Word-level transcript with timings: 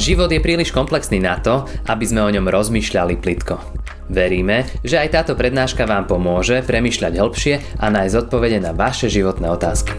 Život 0.00 0.32
je 0.32 0.40
príliš 0.40 0.72
komplexný 0.72 1.20
na 1.20 1.36
to, 1.44 1.68
aby 1.84 2.08
sme 2.08 2.24
o 2.24 2.32
ňom 2.32 2.48
rozmýšľali 2.48 3.20
plitko. 3.20 3.60
Veríme, 4.08 4.64
že 4.80 4.96
aj 4.96 5.12
táto 5.12 5.36
prednáška 5.36 5.84
vám 5.84 6.08
pomôže 6.08 6.64
premýšľať 6.64 7.20
hĺbšie 7.20 7.54
a 7.76 7.92
nájsť 7.92 8.16
odpovede 8.24 8.64
na 8.64 8.72
vaše 8.72 9.12
životné 9.12 9.52
otázky. 9.52 9.92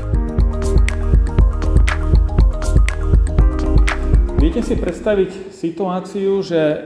Viete 4.42 4.66
si 4.66 4.74
predstaviť 4.74 5.54
situáciu, 5.54 6.42
že 6.42 6.82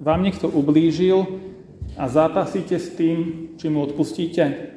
vám 0.00 0.24
niekto 0.24 0.48
ublížil 0.48 1.20
a 2.00 2.08
zápasíte 2.08 2.80
s 2.80 2.96
tým, 2.96 3.52
či 3.60 3.68
mu 3.68 3.84
odpustíte? 3.84 4.72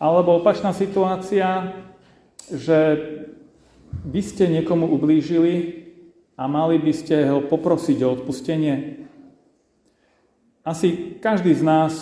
Alebo 0.00 0.40
opačná 0.40 0.72
situácia, 0.72 1.76
že 2.48 2.96
vy 4.00 4.20
ste 4.24 4.48
niekomu 4.48 4.88
ublížili 4.88 5.85
a 6.36 6.44
mali 6.44 6.76
by 6.76 6.92
ste 6.92 7.32
ho 7.32 7.40
poprosiť 7.40 7.98
o 8.04 8.12
odpustenie? 8.12 9.08
Asi 10.60 11.16
každý 11.16 11.56
z 11.56 11.64
nás 11.64 11.92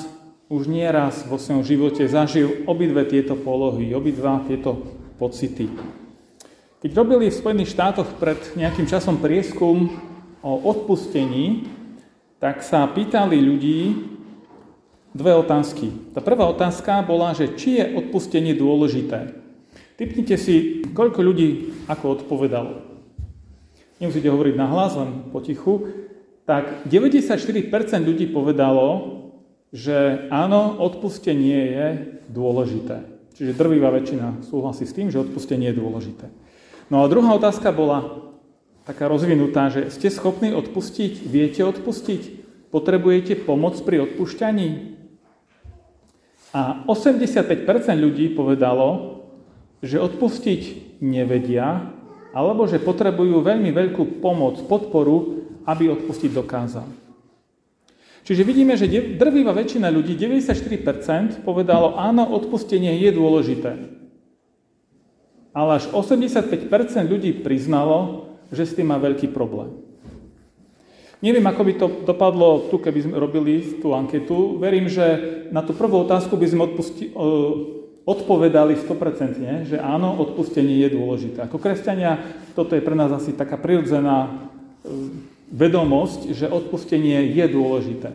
už 0.51 0.67
nieraz 0.67 1.23
vo 1.25 1.39
svojom 1.39 1.63
živote 1.63 2.03
zažil 2.11 2.67
obidve 2.67 3.07
tieto 3.07 3.39
polohy, 3.39 3.95
obidva 3.95 4.43
tieto 4.45 4.83
pocity. 5.17 5.71
Keď 6.83 6.91
robili 6.93 7.31
v 7.31 7.39
Spojených 7.41 7.73
štátoch 7.73 8.11
pred 8.21 8.37
nejakým 8.59 8.85
časom 8.85 9.17
prieskum 9.23 9.89
o 10.45 10.53
odpustení, 10.69 11.65
tak 12.43 12.61
sa 12.61 12.85
pýtali 12.85 13.41
ľudí 13.41 13.81
dve 15.17 15.33
otázky. 15.41 16.13
Tá 16.13 16.21
prvá 16.21 16.45
otázka 16.51 17.01
bola, 17.07 17.33
že 17.33 17.57
či 17.57 17.81
je 17.81 17.85
odpustenie 18.05 18.53
dôležité. 18.53 19.33
Typnite 19.97 20.37
si, 20.37 20.85
koľko 20.93 21.25
ľudí 21.25 21.73
ako 21.89 22.21
odpovedalo 22.21 22.84
nemusíte 24.05 24.29
hovoriť 24.29 24.55
na 24.61 24.69
hlas, 24.69 24.93
len 25.01 25.33
potichu, 25.33 25.89
tak 26.45 26.85
94% 26.85 27.65
ľudí 28.05 28.29
povedalo, 28.29 29.17
že 29.73 30.29
áno, 30.29 30.77
odpustenie 30.79 31.61
je 31.73 31.87
dôležité. 32.29 33.03
Čiže 33.35 33.59
drvivá 33.59 33.91
väčšina 33.91 34.47
súhlasí 34.47 34.87
s 34.87 34.95
tým, 34.95 35.11
že 35.11 35.19
odpustenie 35.19 35.75
je 35.75 35.81
dôležité. 35.81 36.31
No 36.93 37.03
a 37.03 37.11
druhá 37.11 37.35
otázka 37.35 37.75
bola 37.75 38.31
taká 38.85 39.09
rozvinutá, 39.09 39.73
že 39.73 39.89
ste 39.91 40.13
schopní 40.13 40.53
odpustiť, 40.53 41.25
viete 41.25 41.65
odpustiť, 41.65 42.23
potrebujete 42.71 43.41
pomoc 43.43 43.81
pri 43.83 44.05
odpúšťaní? 44.07 44.95
A 46.55 46.87
85% 46.87 47.59
ľudí 47.99 48.31
povedalo, 48.31 49.19
že 49.83 49.99
odpustiť 49.99 50.95
nevedia 51.03 51.91
alebo 52.35 52.67
že 52.67 52.83
potrebujú 52.83 53.41
veľmi 53.41 53.71
veľkú 53.71 54.19
pomoc, 54.19 54.59
podporu, 54.67 55.47
aby 55.65 55.95
odpustiť 55.95 56.35
dokázal. 56.35 56.85
Čiže 58.25 58.43
vidíme, 58.43 58.75
že 58.75 58.91
drvivá 58.91 59.55
väčšina 59.55 59.87
ľudí, 59.93 60.19
94%, 60.19 61.45
povedalo, 61.47 61.95
áno, 61.95 62.27
odpustenie 62.35 62.97
je 62.99 63.11
dôležité. 63.15 63.73
Ale 65.55 65.71
až 65.79 65.93
85% 65.95 66.73
ľudí 67.07 67.31
priznalo, 67.45 68.27
že 68.51 68.67
s 68.67 68.75
tým 68.75 68.91
má 68.91 68.99
veľký 68.99 69.31
problém. 69.31 69.77
Neviem, 71.21 71.47
ako 71.47 71.63
by 71.65 71.73
to 71.79 71.87
dopadlo 72.05 72.69
tu, 72.69 72.77
keby 72.77 73.01
sme 73.01 73.17
robili 73.17 73.81
tú 73.81 73.97
anketu. 73.97 74.61
Verím, 74.61 74.93
že 74.93 75.05
na 75.55 75.65
tú 75.65 75.73
prvú 75.73 76.05
otázku 76.05 76.37
by 76.37 76.47
sme 76.49 76.69
odpusti, 76.69 77.17
odpovedali 78.05 78.77
100%, 78.77 79.69
že 79.69 79.77
áno, 79.81 80.21
odpustenie 80.21 80.85
je 80.85 80.89
dôležité. 80.93 81.49
Ako 81.49 81.57
kresťania, 81.57 82.21
toto 82.53 82.77
je 82.77 82.85
pre 82.85 82.93
nás 82.93 83.09
asi 83.09 83.33
taká 83.33 83.57
prirodzená 83.57 84.29
e, 84.29 84.31
vedomosť, 85.49 86.37
že 86.37 86.53
odpustenie 86.53 87.33
je 87.33 87.45
dôležité. 87.49 88.13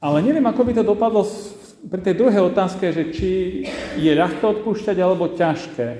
Ale 0.00 0.24
neviem, 0.24 0.44
ako 0.48 0.62
by 0.64 0.72
to 0.72 0.84
dopadlo 0.88 1.22
pri 1.86 2.00
tej 2.00 2.14
druhej 2.16 2.48
otázke, 2.48 2.88
že 2.96 3.12
či 3.12 3.30
je 4.00 4.12
ľahké 4.16 4.40
odpúšťať 4.40 4.96
alebo 5.04 5.36
ťažké. 5.36 5.88
E, 5.92 5.98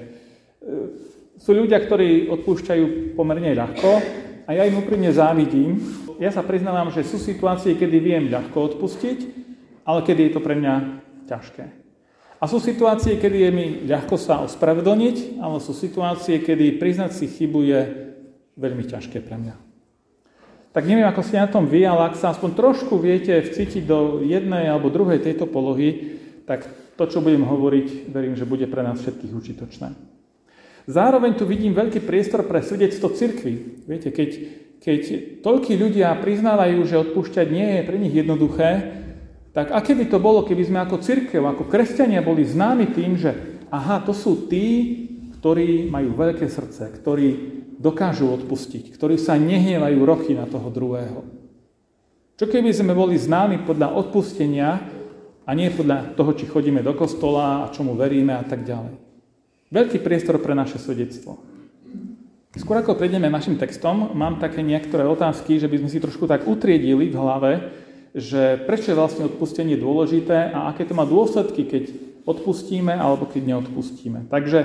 sú 1.37 1.53
ľudia, 1.53 1.77
ktorí 1.77 2.33
odpúšťajú 2.33 3.13
pomerne 3.21 3.53
ľahko 3.53 3.91
a 4.49 4.51
ja 4.57 4.65
im 4.65 4.81
úprimne 4.81 5.13
závidím. 5.13 5.77
Ja 6.17 6.33
sa 6.33 6.41
priznávam, 6.41 6.89
že 6.89 7.05
sú 7.05 7.21
situácie, 7.21 7.77
kedy 7.77 7.97
viem 8.01 8.25
ľahko 8.33 8.73
odpustiť, 8.73 9.45
ale 9.85 10.01
kedy 10.01 10.21
je 10.25 10.33
to 10.33 10.41
pre 10.41 10.57
mňa 10.57 10.75
ťažké. 11.29 11.86
A 12.37 12.45
sú 12.45 12.61
situácie, 12.61 13.17
kedy 13.17 13.49
je 13.49 13.51
mi 13.51 13.67
ľahko 13.89 14.21
sa 14.21 14.45
ospravedlniť, 14.45 15.41
ale 15.41 15.57
sú 15.57 15.73
situácie, 15.73 16.45
kedy 16.45 16.77
priznať 16.77 17.17
si 17.17 17.27
chybu 17.33 17.61
je 17.65 17.81
veľmi 18.61 18.85
ťažké 18.85 19.25
pre 19.25 19.41
mňa. 19.41 19.57
Tak 20.77 20.85
neviem, 20.85 21.09
ako 21.09 21.25
ste 21.25 21.41
na 21.41 21.49
tom 21.49 21.65
vy, 21.65 21.89
ale 21.89 22.13
ak 22.13 22.21
sa 22.21 22.37
aspoň 22.37 22.53
trošku 22.53 23.01
viete 23.01 23.33
vcítiť 23.41 23.89
do 23.89 24.21
jednej 24.21 24.69
alebo 24.69 24.93
druhej 24.93 25.25
tejto 25.25 25.49
polohy, 25.49 26.21
tak 26.45 26.69
to, 27.01 27.09
čo 27.09 27.25
budem 27.25 27.49
hovoriť, 27.49 28.13
verím, 28.13 28.37
že 28.37 28.45
bude 28.45 28.69
pre 28.69 28.85
nás 28.85 29.01
všetkých 29.01 29.33
užitočné. 29.33 29.97
Zároveň 30.85 31.41
tu 31.41 31.49
vidím 31.49 31.73
veľký 31.73 32.05
priestor 32.05 32.45
pre 32.45 32.61
svedectvo 32.61 33.09
cirkvi. 33.09 33.85
Viete, 33.89 34.13
keď, 34.13 34.31
keď 34.85 35.01
toľkí 35.41 35.75
ľudia 35.81 36.13
priznávajú, 36.21 36.79
že 36.85 37.01
odpúšťať 37.01 37.47
nie 37.49 37.69
je 37.81 37.83
pre 37.89 37.97
nich 37.97 38.13
jednoduché, 38.13 38.71
tak 39.57 39.73
aké 39.73 39.97
by 39.97 40.05
to 40.05 40.21
bolo, 40.21 40.45
keby 40.45 40.69
sme 40.69 40.85
ako 40.85 41.01
církev, 41.01 41.41
ako 41.41 41.65
kresťania 41.65 42.21
boli 42.21 42.45
známi 42.45 42.93
tým, 42.93 43.17
že 43.17 43.65
aha, 43.73 44.05
to 44.05 44.13
sú 44.13 44.53
tí, 44.53 45.09
ktorí 45.41 45.89
majú 45.89 46.13
veľké 46.13 46.45
srdce, 46.45 46.93
ktorí 46.93 47.29
dokážu 47.81 48.29
odpustiť, 48.37 48.93
ktorí 48.93 49.17
sa 49.17 49.41
nehnievajú 49.41 49.97
roky 50.05 50.37
na 50.37 50.45
toho 50.45 50.69
druhého. 50.69 51.25
Čo 52.37 52.53
keby 52.53 52.69
sme 52.69 52.93
boli 52.93 53.17
známi 53.17 53.65
podľa 53.65 53.97
odpustenia 53.97 54.77
a 55.49 55.51
nie 55.57 55.73
podľa 55.73 56.13
toho, 56.21 56.37
či 56.37 56.45
chodíme 56.45 56.85
do 56.85 56.93
kostola 56.93 57.65
a 57.65 57.73
čomu 57.73 57.97
veríme 57.97 58.37
a 58.37 58.45
tak 58.45 58.61
ďalej. 58.61 58.93
Veľký 59.73 60.05
priestor 60.05 60.37
pre 60.37 60.53
naše 60.53 60.77
svedectvo. 60.77 61.41
Skôr 62.61 62.85
ako 62.85 62.93
prejdeme 62.93 63.33
našim 63.33 63.57
textom, 63.57 64.13
mám 64.13 64.37
také 64.37 64.61
niektoré 64.61 65.09
otázky, 65.09 65.57
že 65.57 65.69
by 65.69 65.81
sme 65.81 65.89
si 65.89 65.97
trošku 66.01 66.29
tak 66.29 66.45
utriedili 66.45 67.09
v 67.09 67.17
hlave, 67.17 67.53
že 68.17 68.65
prečo 68.65 68.91
je 68.91 68.97
vlastne 68.97 69.29
odpustenie 69.29 69.77
dôležité 69.77 70.49
a 70.49 70.73
aké 70.73 70.89
to 70.89 70.97
má 70.97 71.05
dôsledky, 71.05 71.69
keď 71.69 71.93
odpustíme 72.25 72.97
alebo 72.97 73.29
keď 73.29 73.53
neodpustíme. 73.53 74.33
Takže 74.33 74.59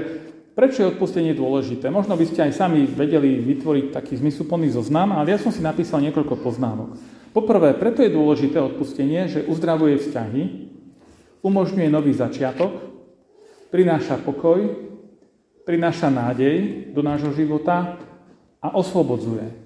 prečo 0.56 0.88
je 0.88 0.92
odpustenie 0.96 1.36
dôležité? 1.36 1.92
Možno 1.92 2.16
by 2.16 2.26
ste 2.32 2.48
aj 2.48 2.56
sami 2.56 2.88
vedeli 2.88 3.44
vytvoriť 3.44 3.92
taký 3.92 4.16
zmysluplný 4.24 4.72
zoznam, 4.72 5.12
ale 5.12 5.36
ja 5.36 5.38
som 5.38 5.52
si 5.52 5.60
napísal 5.60 6.00
niekoľko 6.00 6.40
poznámok. 6.40 6.96
Poprvé, 7.36 7.76
preto 7.76 8.00
je 8.00 8.16
dôležité 8.16 8.56
odpustenie, 8.60 9.28
že 9.28 9.44
uzdravuje 9.44 10.00
vzťahy, 10.00 10.44
umožňuje 11.44 11.88
nový 11.92 12.16
začiatok, 12.16 12.72
prináša 13.68 14.16
pokoj, 14.20 14.64
prináša 15.68 16.08
nádej 16.08 16.88
do 16.96 17.04
nášho 17.04 17.36
života 17.36 18.00
a 18.64 18.76
oslobodzuje. 18.76 19.61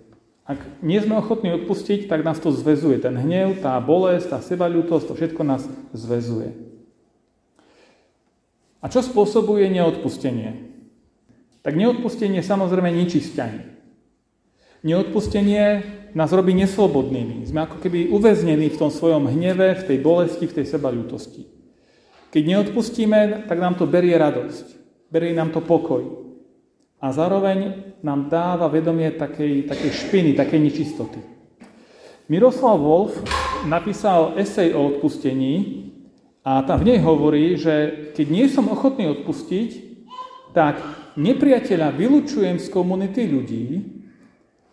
Ak 0.46 0.62
nie 0.86 1.02
sme 1.02 1.18
ochotní 1.18 1.50
odpustiť, 1.58 2.06
tak 2.06 2.22
nás 2.22 2.38
to 2.38 2.54
zväzuje. 2.54 3.02
Ten 3.02 3.18
hnev, 3.18 3.66
tá 3.66 3.82
bolesť, 3.82 4.38
tá 4.38 4.40
sebaľútosť, 4.46 5.10
to 5.10 5.18
všetko 5.18 5.42
nás 5.42 5.66
zväzuje. 5.90 6.54
A 8.78 8.86
čo 8.86 9.02
spôsobuje 9.02 9.66
neodpustenie? 9.74 10.70
Tak 11.66 11.74
neodpustenie 11.74 12.46
samozrejme 12.46 12.94
ničí 12.94 13.26
vzťahy. 13.26 13.74
Neodpustenie 14.86 15.82
nás 16.14 16.30
robí 16.30 16.54
neslobodnými. 16.54 17.42
Sme 17.50 17.66
ako 17.66 17.82
keby 17.82 18.14
uväznení 18.14 18.70
v 18.70 18.78
tom 18.78 18.94
svojom 18.94 19.26
hneve, 19.26 19.82
v 19.82 19.84
tej 19.90 19.98
bolesti, 19.98 20.46
v 20.46 20.62
tej 20.62 20.66
sebaľútosti. 20.70 21.50
Keď 22.30 22.44
neodpustíme, 22.46 23.50
tak 23.50 23.58
nám 23.58 23.82
to 23.82 23.90
berie 23.90 24.14
radosť. 24.14 24.78
Berie 25.10 25.34
nám 25.34 25.50
to 25.50 25.66
pokoj 25.66 26.25
a 27.06 27.14
zároveň 27.14 27.94
nám 28.02 28.34
dáva 28.34 28.66
vedomie 28.66 29.14
takej, 29.14 29.70
takej 29.70 29.92
špiny, 29.94 30.32
takej 30.34 30.58
nečistoty. 30.58 31.22
Miroslav 32.26 32.82
Wolf 32.82 33.22
napísal 33.70 34.34
esej 34.42 34.74
o 34.74 34.90
odpustení 34.90 35.86
a 36.42 36.66
tam 36.66 36.82
v 36.82 36.90
nej 36.90 37.00
hovorí, 37.06 37.62
že 37.62 38.10
keď 38.18 38.26
nie 38.26 38.50
som 38.50 38.66
ochotný 38.74 39.06
odpustiť, 39.14 39.70
tak 40.58 40.82
nepriateľa 41.14 41.94
vylúčujem 41.94 42.58
z 42.58 42.74
komunity 42.74 43.30
ľudí 43.30 43.66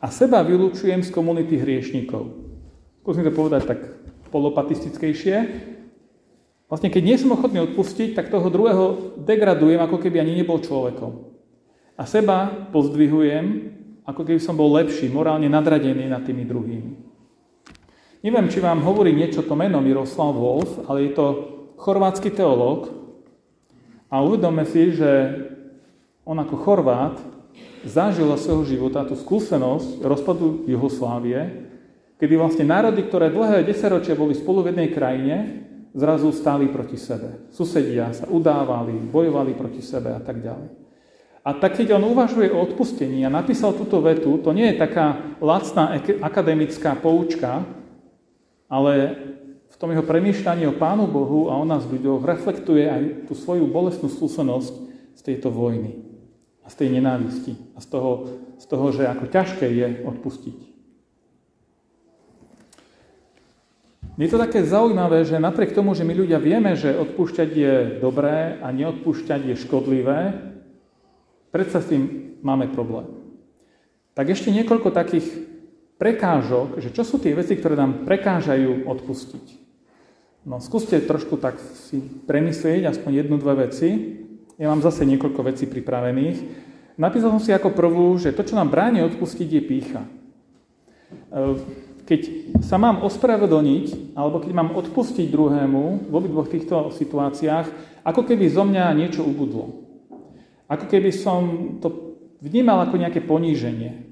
a 0.01 0.09
seba 0.09 0.41
vylúčujem 0.41 1.05
z 1.05 1.13
komunity 1.13 1.61
hriešnikov. 1.61 2.33
Skúsim 3.05 3.29
to 3.29 3.33
povedať 3.37 3.77
tak 3.77 3.81
polopatistickejšie. 4.33 5.37
Vlastne, 6.73 6.89
keď 6.89 7.03
nie 7.05 7.21
som 7.21 7.37
ochotný 7.37 7.61
odpustiť, 7.61 8.17
tak 8.17 8.33
toho 8.33 8.49
druhého 8.49 9.21
degradujem, 9.21 9.85
ako 9.85 10.01
keby 10.01 10.25
ani 10.25 10.41
nebol 10.41 10.57
človekom. 10.57 11.32
A 12.03 12.05
seba 12.05 12.51
pozdvihujem, 12.75 13.71
ako 14.03 14.27
keby 14.27 14.43
som 14.43 14.59
bol 14.59 14.75
lepší, 14.75 15.07
morálne 15.07 15.47
nadradený 15.47 16.11
nad 16.11 16.27
tými 16.27 16.43
druhými. 16.43 16.99
Neviem, 18.27 18.51
či 18.51 18.59
vám 18.59 18.83
hovorí 18.83 19.15
niečo 19.15 19.47
to 19.47 19.55
meno 19.55 19.79
Miroslav 19.79 20.35
Wolf, 20.35 20.83
ale 20.91 21.07
je 21.07 21.13
to 21.15 21.27
chorvátsky 21.79 22.35
teológ 22.35 22.91
a 24.11 24.19
uvedome 24.19 24.67
si, 24.67 24.99
že 24.99 25.11
on 26.27 26.43
ako 26.43 26.59
Chorvát 26.59 27.23
zažil 27.87 28.27
za 28.35 28.51
svojho 28.51 28.67
života 28.67 29.07
tú 29.07 29.15
skúsenosť 29.15 30.03
rozpadu 30.03 30.67
Juhoslávie, 30.67 31.71
kedy 32.19 32.35
vlastne 32.35 32.67
národy, 32.67 33.07
ktoré 33.07 33.31
dlhé 33.31 33.63
desaťročia 33.63 34.19
boli 34.19 34.35
spolu 34.35 34.67
v 34.67 34.75
jednej 34.75 34.91
krajine, 34.91 35.37
zrazu 35.95 36.35
stáli 36.35 36.67
proti 36.67 36.99
sebe. 36.99 37.47
Susedia 37.55 38.11
sa 38.11 38.27
udávali, 38.27 38.99
bojovali 39.07 39.55
proti 39.55 39.79
sebe 39.79 40.11
a 40.11 40.19
tak 40.19 40.43
ďalej. 40.43 40.82
A 41.43 41.51
tak 41.59 41.75
keď 41.75 41.99
on 41.99 42.07
uvažuje 42.07 42.55
o 42.55 42.63
odpustení 42.63 43.27
a 43.27 43.35
napísal 43.35 43.75
túto 43.75 43.99
vetu, 43.99 44.39
to 44.39 44.55
nie 44.55 44.71
je 44.71 44.79
taká 44.79 45.19
lacná 45.43 45.99
akademická 46.23 46.95
poučka, 46.95 47.67
ale 48.71 49.19
v 49.67 49.77
tom 49.77 49.91
jeho 49.91 50.07
premýšľaní 50.07 50.71
o 50.71 50.79
Pánu 50.79 51.11
Bohu 51.11 51.51
a 51.51 51.59
o 51.59 51.67
nás 51.67 51.83
ľuďoch 51.83 52.23
reflektuje 52.23 52.87
aj 52.87 53.03
tú 53.27 53.35
svoju 53.35 53.67
bolestnú 53.67 54.07
skúsenosť 54.07 54.75
z 55.19 55.21
tejto 55.21 55.51
vojny 55.51 55.99
a 56.63 56.71
z 56.71 56.75
tej 56.79 56.89
nenávisti 56.95 57.59
a 57.75 57.83
z 57.83 57.87
toho, 57.91 58.11
z 58.63 58.65
toho 58.71 58.87
že 58.95 59.11
ako 59.11 59.27
ťažké 59.27 59.67
je 59.67 59.87
odpustiť. 60.07 60.59
Je 64.21 64.29
to 64.31 64.39
také 64.39 64.63
zaujímavé, 64.63 65.27
že 65.27 65.43
napriek 65.43 65.75
tomu, 65.75 65.99
že 65.99 66.07
my 66.07 66.15
ľudia 66.15 66.39
vieme, 66.39 66.79
že 66.79 66.95
odpúšťať 66.95 67.49
je 67.51 67.75
dobré 67.99 68.61
a 68.63 68.71
neodpúšťať 68.71 69.51
je 69.51 69.55
škodlivé, 69.59 70.52
predsa 71.53 71.85
s 71.85 71.93
tým 71.93 72.35
máme 72.41 72.73
problém. 72.73 73.07
Tak 74.17 74.33
ešte 74.33 74.49
niekoľko 74.49 74.91
takých 74.91 75.29
prekážok, 76.01 76.81
že 76.83 76.91
čo 76.91 77.07
sú 77.07 77.21
tie 77.21 77.37
veci, 77.37 77.55
ktoré 77.55 77.79
nám 77.79 78.09
prekážajú 78.09 78.89
odpustiť. 78.89 79.63
No 80.43 80.59
skúste 80.59 80.99
trošku 80.99 81.39
tak 81.39 81.61
si 81.87 82.03
premyslieť 82.03 82.91
aspoň 82.91 83.23
jednu, 83.23 83.39
dve 83.39 83.71
veci. 83.71 84.19
Ja 84.59 84.73
mám 84.73 84.83
zase 84.83 85.07
niekoľko 85.07 85.41
vecí 85.47 85.71
pripravených. 85.71 86.39
Napísal 86.99 87.31
som 87.31 87.41
si 87.41 87.55
ako 87.55 87.71
prvú, 87.73 88.19
že 88.19 88.35
to, 88.35 88.43
čo 88.43 88.59
nám 88.59 88.73
bráni 88.73 89.07
odpustiť, 89.07 89.49
je 89.49 89.63
pícha 89.63 90.03
keď 92.03 92.21
sa 92.61 92.77
mám 92.77 93.01
ospravedlniť, 93.07 94.17
alebo 94.19 94.43
keď 94.43 94.53
mám 94.53 94.75
odpustiť 94.75 95.31
druhému 95.31 96.11
v 96.11 96.13
obidvoch 96.13 96.51
týchto 96.51 96.91
situáciách, 96.93 97.67
ako 98.03 98.21
keby 98.27 98.51
zo 98.51 98.67
mňa 98.67 98.93
niečo 98.99 99.23
ubudlo. 99.23 99.82
Ako 100.73 100.89
keby 100.89 101.13
som 101.13 101.41
to 101.85 102.17
vnímal 102.41 102.81
ako 102.81 102.97
nejaké 102.97 103.21
poníženie. 103.21 104.09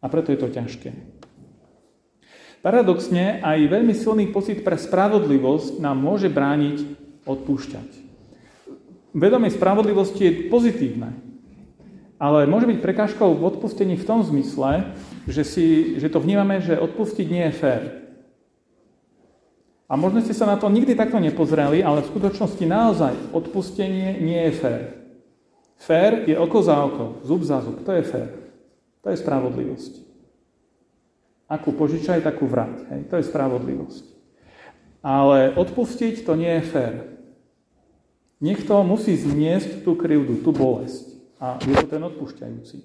A 0.00 0.08
preto 0.08 0.32
je 0.32 0.40
to 0.40 0.48
ťažké. 0.48 0.90
Paradoxne, 2.64 3.38
aj 3.44 3.70
veľmi 3.70 3.94
silný 3.94 4.32
pocit 4.32 4.64
pre 4.66 4.74
spravodlivosť 4.74 5.78
nám 5.78 6.00
môže 6.00 6.26
brániť 6.26 6.82
odpúšťať. 7.22 7.88
Vedomie 9.14 9.52
spravodlivosti 9.52 10.22
je 10.26 10.32
pozitívne, 10.50 11.14
ale 12.18 12.50
môže 12.50 12.66
byť 12.66 12.78
prekážkou 12.82 13.30
v 13.30 13.46
odpustení 13.46 13.94
v 13.94 14.06
tom 14.06 14.26
zmysle, 14.26 14.90
že, 15.30 15.42
si, 15.46 15.66
že 16.02 16.10
to 16.10 16.18
vnímame, 16.18 16.58
že 16.58 16.78
odpustiť 16.78 17.26
nie 17.30 17.46
je 17.46 17.54
fér. 17.54 17.82
A 19.88 19.96
možno 19.96 20.20
ste 20.20 20.36
sa 20.36 20.44
na 20.44 20.60
to 20.60 20.68
nikdy 20.68 20.92
takto 20.98 21.16
nepozreli, 21.16 21.80
ale 21.80 22.04
v 22.04 22.10
skutočnosti 22.10 22.64
naozaj 22.66 23.14
odpustenie 23.32 24.18
nie 24.20 24.50
je 24.50 24.52
fér. 24.52 24.97
Fér 25.78 26.26
je 26.26 26.34
oko 26.34 26.58
za 26.58 26.74
oko, 26.82 27.22
zub 27.22 27.42
za 27.46 27.62
zub. 27.62 27.86
To 27.86 27.92
je 27.94 28.02
fér. 28.02 28.28
To 29.06 29.14
je 29.14 29.18
spravodlivosť. 29.22 29.92
Akú 31.48 31.70
požičaj, 31.72 32.26
takú 32.26 32.50
vrať. 32.50 32.84
Hej? 32.90 33.00
To 33.08 33.14
je 33.16 33.24
spravodlivosť. 33.24 34.04
Ale 35.00 35.54
odpustiť 35.54 36.26
to 36.26 36.34
nie 36.34 36.50
je 36.58 36.64
fér. 36.66 36.94
Niekto 38.42 38.74
musí 38.82 39.14
zniesť 39.14 39.86
tú 39.86 39.94
krivdu, 39.94 40.42
tú 40.42 40.50
bolesť. 40.50 41.14
A 41.38 41.62
je 41.62 41.74
to 41.78 41.86
ten 41.86 42.02
odpúšťajúci. 42.02 42.82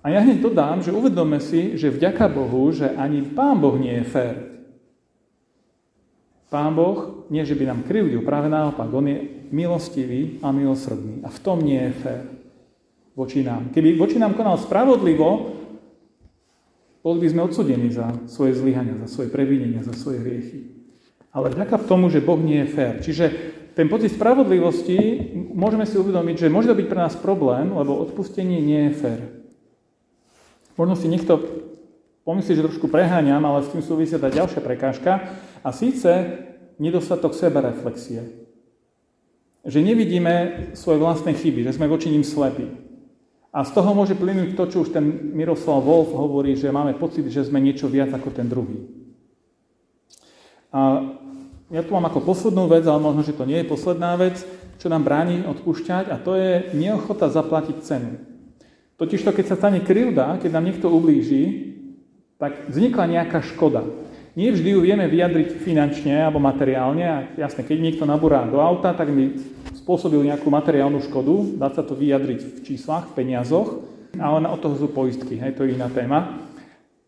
A 0.00 0.12
ja 0.12 0.20
hneď 0.24 0.40
dodám, 0.40 0.80
že 0.80 0.92
uvedome 0.92 1.40
si, 1.40 1.76
že 1.76 1.92
vďaka 1.92 2.28
Bohu, 2.32 2.72
že 2.72 2.92
ani 2.96 3.24
Pán 3.24 3.60
Boh 3.60 3.76
nie 3.76 4.00
je 4.00 4.04
fér. 4.04 4.36
Pán 6.48 6.72
Boh, 6.72 7.28
nie 7.28 7.44
že 7.44 7.56
by 7.56 7.64
nám 7.68 7.80
krivdil, 7.84 8.24
práve 8.24 8.48
naopak, 8.48 8.88
On 8.92 9.04
je 9.04 9.39
milostivý 9.50 10.38
a 10.42 10.54
milosrdný. 10.54 11.22
A 11.26 11.28
v 11.28 11.38
tom 11.42 11.62
nie 11.62 11.78
je 11.78 11.92
fér 12.02 12.22
voči 13.18 13.44
nám. 13.44 13.74
Keby 13.74 13.98
voči 13.98 14.16
nám 14.16 14.38
konal 14.38 14.56
spravodlivo, 14.56 15.58
boli 17.00 17.18
by 17.20 17.28
sme 17.32 17.44
odsudení 17.44 17.88
za 17.92 18.12
svoje 18.28 18.56
zlyhania, 18.56 18.96
za 19.04 19.08
svoje 19.08 19.28
previnenia, 19.32 19.84
za 19.84 19.96
svoje 19.96 20.20
hriechy. 20.20 20.60
Ale 21.32 21.52
vďaka 21.52 21.86
tomu, 21.86 22.12
že 22.12 22.24
Boh 22.24 22.38
nie 22.40 22.64
je 22.64 22.72
fér. 22.72 22.94
Čiže 23.00 23.24
ten 23.78 23.86
pocit 23.86 24.12
spravodlivosti 24.12 25.30
môžeme 25.54 25.86
si 25.86 25.96
uvedomiť, 25.96 26.46
že 26.46 26.52
môže 26.52 26.68
to 26.68 26.78
byť 26.78 26.88
pre 26.90 27.00
nás 27.00 27.14
problém, 27.16 27.70
lebo 27.70 27.96
odpustenie 28.02 28.58
nie 28.60 28.90
je 28.90 28.92
fér. 28.98 29.20
Možno 30.74 30.98
si 30.98 31.06
niekto 31.08 31.38
pomyslí, 32.26 32.52
že 32.56 32.66
trošku 32.66 32.90
preháňam, 32.90 33.40
ale 33.46 33.64
s 33.64 33.72
tým 33.72 33.80
súvisia 33.80 34.20
tá 34.20 34.28
ďalšia 34.28 34.60
prekážka 34.60 35.32
a 35.64 35.70
síce 35.72 36.08
nedostatok 36.76 37.32
sebereflexie. 37.32 38.49
Že 39.60 39.80
nevidíme 39.84 40.34
svoje 40.72 40.98
vlastné 41.00 41.36
chyby, 41.36 41.68
že 41.68 41.76
sme 41.76 41.90
voči 41.90 42.08
ním 42.08 42.24
slepí. 42.24 42.68
A 43.50 43.66
z 43.66 43.74
toho 43.74 43.90
môže 43.92 44.14
plynúť 44.14 44.54
to, 44.54 44.64
čo 44.70 44.76
už 44.86 44.94
ten 44.94 45.34
Miroslav 45.34 45.82
Wolf 45.82 46.14
hovorí, 46.14 46.54
že 46.54 46.70
máme 46.70 46.94
pocit, 46.94 47.26
že 47.26 47.42
sme 47.44 47.58
niečo 47.58 47.90
viac 47.90 48.14
ako 48.14 48.30
ten 48.30 48.46
druhý. 48.46 48.86
A 50.70 51.02
ja 51.70 51.82
tu 51.82 51.90
mám 51.90 52.06
ako 52.06 52.22
poslednú 52.22 52.70
vec, 52.70 52.86
ale 52.86 53.02
možno, 53.02 53.26
že 53.26 53.34
to 53.34 53.42
nie 53.42 53.58
je 53.62 53.70
posledná 53.70 54.14
vec, 54.14 54.38
čo 54.78 54.86
nám 54.86 55.02
bráni 55.02 55.42
odpúšťať 55.44 56.14
a 56.14 56.16
to 56.16 56.38
je 56.38 56.72
neochota 56.78 57.26
zaplatiť 57.26 57.76
cenu. 57.82 58.22
Totižto, 58.96 59.34
keď 59.34 59.44
sa 59.50 59.58
stane 59.58 59.82
krivda, 59.82 60.38
keď 60.38 60.50
nám 60.56 60.64
niekto 60.70 60.86
ublíži, 60.88 61.74
tak 62.40 62.70
vznikla 62.72 63.04
nejaká 63.06 63.44
škoda. 63.44 63.84
Nie 64.38 64.54
vždy 64.54 64.68
ju 64.70 64.80
vieme 64.86 65.10
vyjadriť 65.10 65.58
finančne 65.58 66.22
alebo 66.22 66.38
materiálne. 66.38 67.04
A 67.04 67.16
jasne, 67.34 67.66
keď 67.66 67.78
niekto 67.82 68.04
nabúra 68.06 68.46
do 68.46 68.62
auta, 68.62 68.94
tak 68.94 69.10
mi 69.10 69.34
spôsobil 69.74 70.22
nejakú 70.22 70.46
materiálnu 70.46 71.02
škodu. 71.02 71.58
Dá 71.58 71.66
sa 71.74 71.82
to 71.82 71.98
vyjadriť 71.98 72.38
v 72.38 72.58
číslach, 72.62 73.10
v 73.10 73.26
peniazoch, 73.26 73.82
ale 74.14 74.46
od 74.46 74.60
toho 74.62 74.78
sú 74.78 74.88
poistky, 74.90 75.34
hej, 75.34 75.58
to 75.58 75.66
je 75.66 75.74
iná 75.74 75.90
téma. 75.90 76.46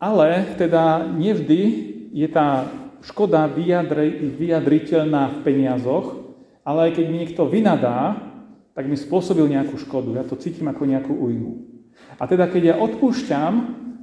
Ale 0.03 0.59
teda 0.59 1.07
nevždy 1.15 1.61
je 2.11 2.27
tá 2.27 2.67
škoda 3.07 3.47
vyjadri, 3.47 4.35
vyjadriteľná 4.35 5.31
v 5.31 5.39
peniazoch, 5.47 6.27
ale 6.67 6.91
aj 6.91 6.99
keď 6.99 7.05
mi 7.07 7.17
niekto 7.23 7.47
vynadá, 7.47 8.19
tak 8.75 8.91
mi 8.91 8.99
spôsobil 8.99 9.47
nejakú 9.47 9.79
škodu. 9.79 10.19
Ja 10.19 10.25
to 10.27 10.35
cítim 10.35 10.67
ako 10.67 10.91
nejakú 10.91 11.15
újmu. 11.15 11.71
A 12.19 12.27
teda 12.27 12.51
keď 12.51 12.63
ja 12.63 12.77
odpúšťam, 12.83 13.53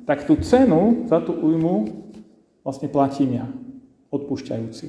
tak 0.08 0.24
tú 0.24 0.39
cenu 0.39 1.05
za 1.12 1.20
tú 1.20 1.36
újmu 1.36 2.09
vlastne 2.62 2.92
platím 2.92 3.39
ja, 3.42 3.46
odpúšťajúci. 4.12 4.88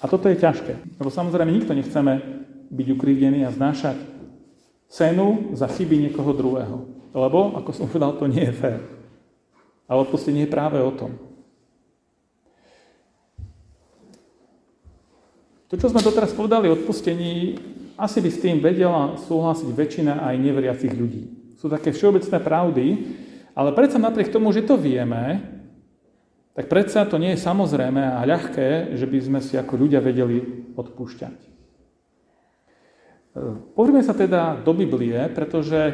A 0.00 0.04
toto 0.06 0.28
je 0.28 0.36
ťažké, 0.36 1.00
lebo 1.00 1.08
samozrejme 1.08 1.48
nikto 1.48 1.72
nechceme 1.72 2.20
byť 2.68 2.86
ukrivdený 2.92 3.48
a 3.48 3.54
znášať 3.54 3.96
cenu 4.92 5.56
za 5.56 5.66
chyby 5.66 6.10
niekoho 6.10 6.36
druhého. 6.36 6.84
Lebo, 7.16 7.56
ako 7.56 7.70
som 7.72 7.88
povedal, 7.88 8.12
to 8.20 8.28
nie 8.28 8.44
je 8.44 8.54
fér. 8.54 8.80
Ale 9.88 10.04
odpustenie 10.04 10.44
je 10.44 10.52
práve 10.52 10.76
o 10.82 10.92
tom. 10.92 11.16
To, 15.72 15.74
čo 15.74 15.90
sme 15.90 16.04
doteraz 16.04 16.30
povedali 16.36 16.70
o 16.70 16.76
odpustení, 16.76 17.58
asi 17.96 18.20
by 18.20 18.30
s 18.30 18.42
tým 18.44 18.60
vedela 18.60 19.16
súhlasiť 19.16 19.68
väčšina 19.72 20.22
aj 20.22 20.34
neveriacich 20.38 20.92
ľudí 20.92 21.46
sú 21.56 21.72
také 21.72 21.90
všeobecné 21.90 22.38
pravdy, 22.38 22.86
ale 23.56 23.74
predsa 23.74 23.98
napriek 23.98 24.30
tomu, 24.30 24.52
že 24.52 24.62
to 24.62 24.76
vieme, 24.76 25.42
tak 26.56 26.72
predsa 26.72 27.04
to 27.04 27.20
nie 27.20 27.36
je 27.36 27.44
samozrejme 27.44 28.00
a 28.00 28.24
ľahké, 28.24 28.96
že 28.96 29.04
by 29.04 29.18
sme 29.20 29.40
si 29.44 29.60
ako 29.60 29.76
ľudia 29.76 30.00
vedeli 30.00 30.40
odpúšťať. 30.72 31.36
E, 31.36 31.48
pozrieme 33.76 34.00
sa 34.00 34.16
teda 34.16 34.64
do 34.64 34.72
Biblie, 34.72 35.20
pretože 35.36 35.92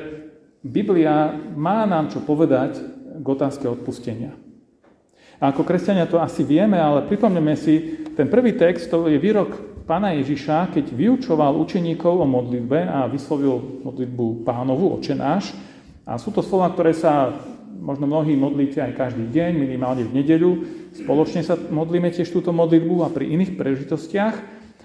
Biblia 0.63 1.35
má 1.59 1.83
nám 1.83 2.15
čo 2.15 2.23
povedať 2.23 2.79
k 3.19 3.27
otázke 3.27 3.67
odpustenia. 3.67 4.39
A 5.43 5.51
ako 5.51 5.67
kresťania 5.67 6.07
to 6.07 6.23
asi 6.23 6.47
vieme, 6.47 6.79
ale 6.79 7.03
pripomneme 7.11 7.59
si, 7.59 8.07
ten 8.15 8.31
prvý 8.31 8.55
text 8.55 8.87
to 8.87 9.11
je 9.11 9.19
výrok 9.19 9.83
pána 9.83 10.15
Ježiša, 10.15 10.71
keď 10.71 10.95
vyučoval 10.95 11.59
učeníkov 11.59 12.23
o 12.23 12.27
modlitbe 12.27 12.87
a 12.87 13.11
vyslovil 13.11 13.83
modlitbu 13.83 14.47
pánovu, 14.47 14.95
očenáš. 14.95 15.51
A 16.07 16.15
sú 16.23 16.31
to 16.31 16.47
slova, 16.47 16.71
ktoré 16.71 16.95
sa 16.95 17.35
možno 17.83 18.07
mnohí 18.07 18.39
modlíte 18.39 18.79
aj 18.79 18.95
každý 18.95 19.27
deň, 19.35 19.59
minimálne 19.59 20.07
v 20.07 20.23
nedeľu. 20.23 20.51
Spoločne 20.95 21.43
sa 21.43 21.59
modlíme 21.59 22.15
tiež 22.15 22.31
túto 22.31 22.55
modlitbu 22.55 23.03
a 23.03 23.11
pri 23.11 23.35
iných 23.35 23.59
prežitostiach. 23.59 24.37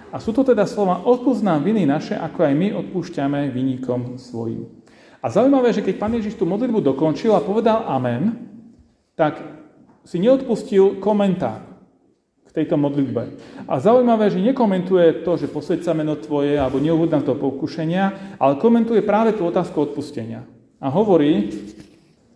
A 0.10 0.18
sú 0.18 0.34
to 0.34 0.42
teda 0.42 0.66
slova, 0.66 1.06
odpúsť 1.06 1.46
nám 1.46 1.62
viny 1.62 1.86
naše, 1.86 2.18
ako 2.18 2.48
aj 2.48 2.54
my 2.58 2.68
odpúšťame 2.74 3.54
vynikom 3.54 4.18
svojim. 4.18 4.66
A 5.22 5.30
zaujímavé, 5.30 5.76
že 5.76 5.84
keď 5.86 5.96
pán 6.00 6.16
Ježiš 6.18 6.40
tú 6.40 6.50
modlitbu 6.50 6.82
dokončil 6.82 7.36
a 7.36 7.44
povedal 7.44 7.86
amen, 7.86 8.34
tak 9.14 9.38
si 10.08 10.18
neodpustil 10.24 11.04
komentár 11.04 11.68
k 12.48 12.64
tejto 12.64 12.80
modlitbe. 12.80 13.36
A 13.68 13.84
zaujímavé, 13.84 14.32
že 14.32 14.40
nekomentuje 14.40 15.28
to, 15.28 15.36
že 15.36 15.52
posveď 15.52 15.84
sa 15.84 15.92
meno 15.92 16.16
tvoje 16.16 16.56
alebo 16.56 16.80
neuvod 16.80 17.12
to 17.12 17.36
pokušenia, 17.36 18.38
ale 18.40 18.62
komentuje 18.62 19.04
práve 19.04 19.36
tú 19.36 19.44
otázku 19.44 19.92
odpustenia. 19.92 20.48
A 20.80 20.88
hovorí, 20.88 21.52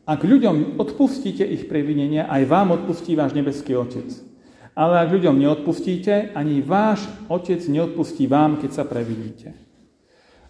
ak 0.05 0.19
ľuďom 0.25 0.81
odpustíte 0.81 1.45
ich 1.45 1.69
previnenia, 1.69 2.25
aj 2.25 2.43
vám 2.49 2.73
odpustí 2.73 3.13
váš 3.13 3.37
nebeský 3.37 3.77
Otec. 3.77 4.09
Ale 4.73 5.03
ak 5.03 5.13
ľuďom 5.13 5.35
neodpustíte, 5.37 6.33
ani 6.33 6.63
váš 6.63 7.05
Otec 7.29 7.61
neodpustí 7.67 8.25
vám, 8.25 8.57
keď 8.57 8.81
sa 8.81 8.83
previníte. 8.87 9.53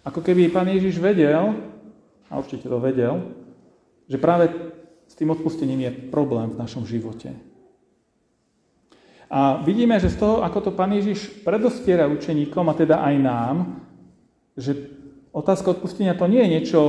Ako 0.02 0.24
keby 0.24 0.50
pán 0.50 0.66
Ježiš 0.70 0.98
vedel, 0.98 1.54
a 2.26 2.32
určite 2.40 2.66
to 2.66 2.78
vedel, 2.80 3.22
že 4.08 4.16
práve 4.18 4.50
s 5.06 5.14
tým 5.14 5.30
odpustením 5.36 5.84
je 5.84 5.90
problém 6.08 6.48
v 6.48 6.58
našom 6.58 6.88
živote. 6.88 7.36
A 9.32 9.60
vidíme, 9.64 9.96
že 10.00 10.12
z 10.12 10.20
toho, 10.20 10.44
ako 10.44 10.58
to 10.60 10.70
pán 10.72 10.92
Ježiš 10.96 11.44
predostiera 11.44 12.08
učeníkom, 12.08 12.68
a 12.68 12.74
teda 12.76 13.04
aj 13.04 13.14
nám, 13.20 13.56
že 14.56 14.76
otázka 15.32 15.76
odpustenia 15.76 16.16
to 16.16 16.28
nie 16.28 16.40
je 16.44 16.52
niečo, 16.52 16.80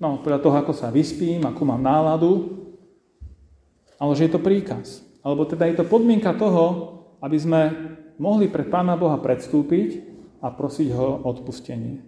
no 0.00 0.18
podľa 0.24 0.40
toho, 0.40 0.56
ako 0.56 0.72
sa 0.72 0.88
vyspím, 0.88 1.44
akú 1.44 1.62
mám 1.68 1.84
náladu, 1.84 2.58
ale 4.00 4.16
že 4.16 4.26
je 4.26 4.32
to 4.32 4.40
príkaz. 4.40 5.04
Alebo 5.20 5.44
teda 5.44 5.68
je 5.68 5.76
to 5.76 5.84
podmienka 5.84 6.32
toho, 6.32 6.96
aby 7.20 7.36
sme 7.36 7.60
mohli 8.16 8.48
pred 8.48 8.72
Pána 8.72 8.96
Boha 8.96 9.20
predstúpiť 9.20 10.08
a 10.40 10.48
prosiť 10.48 10.88
ho 10.96 11.20
o 11.20 11.28
odpustenie. 11.28 12.00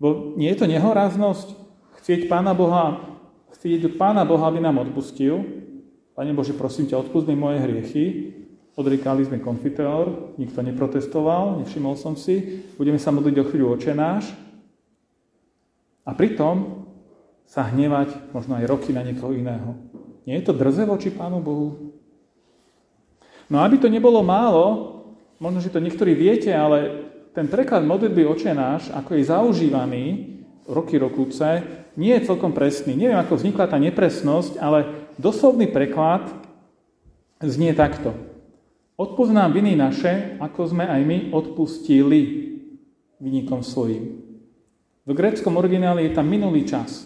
Bo 0.00 0.32
nie 0.40 0.48
je 0.48 0.64
to 0.64 0.66
nehoráznosť 0.66 1.48
chcieť 2.00 2.28
Pána 2.32 2.56
Boha, 2.56 3.00
chcieť 3.56 3.96
Pána 4.00 4.24
Boha, 4.24 4.48
aby 4.48 4.60
nám 4.64 4.80
odpustil. 4.80 5.44
Pane 6.16 6.32
Bože, 6.32 6.56
prosím 6.56 6.88
ťa, 6.88 7.00
odpust 7.00 7.28
mi 7.28 7.36
moje 7.36 7.60
hriechy. 7.60 8.04
Odrikali 8.74 9.22
sme 9.22 9.38
konfiteor, 9.38 10.34
nikto 10.34 10.58
neprotestoval, 10.58 11.62
nevšimol 11.62 11.94
som 11.94 12.18
si. 12.18 12.66
Budeme 12.74 12.98
sa 12.98 13.14
modliť 13.14 13.36
o 13.38 13.44
chvíľu 13.46 13.66
očenáš. 13.78 14.43
A 16.04 16.12
pritom 16.12 16.84
sa 17.44 17.68
hnevať 17.68 18.32
možno 18.32 18.56
aj 18.56 18.68
roky 18.68 18.92
na 18.92 19.04
niekoho 19.04 19.32
iného. 19.32 19.76
Nie 20.24 20.40
je 20.40 20.48
to 20.48 20.56
drze 20.56 20.84
voči 20.88 21.12
Pánu 21.12 21.40
Bohu? 21.40 21.92
No 23.48 23.60
aby 23.60 23.76
to 23.76 23.92
nebolo 23.92 24.24
málo, 24.24 24.64
možno, 25.36 25.60
že 25.60 25.72
to 25.72 25.80
niektorí 25.80 26.16
viete, 26.16 26.48
ale 26.48 27.08
ten 27.36 27.44
preklad 27.44 27.84
modlitby 27.84 28.24
očenáš, 28.24 28.88
ako 28.94 29.20
je 29.20 29.28
zaužívaný 29.28 30.04
roky 30.64 30.96
rokúce, 30.96 31.44
nie 31.94 32.16
je 32.16 32.26
celkom 32.26 32.56
presný. 32.56 32.96
Neviem, 32.96 33.20
ako 33.20 33.36
vznikla 33.36 33.68
tá 33.68 33.76
nepresnosť, 33.76 34.56
ale 34.56 35.12
doslovný 35.20 35.68
preklad 35.68 36.24
znie 37.44 37.76
takto. 37.76 38.16
Odpoznám 38.96 39.52
viny 39.52 39.76
naše, 39.76 40.38
ako 40.40 40.72
sme 40.72 40.88
aj 40.88 41.02
my 41.04 41.18
odpustili 41.34 42.20
vynikom 43.20 43.60
svojim. 43.60 44.23
V 45.04 45.12
gréckom 45.12 45.60
origináli 45.60 46.08
je 46.08 46.16
tam 46.16 46.24
minulý 46.24 46.64
čas. 46.64 47.04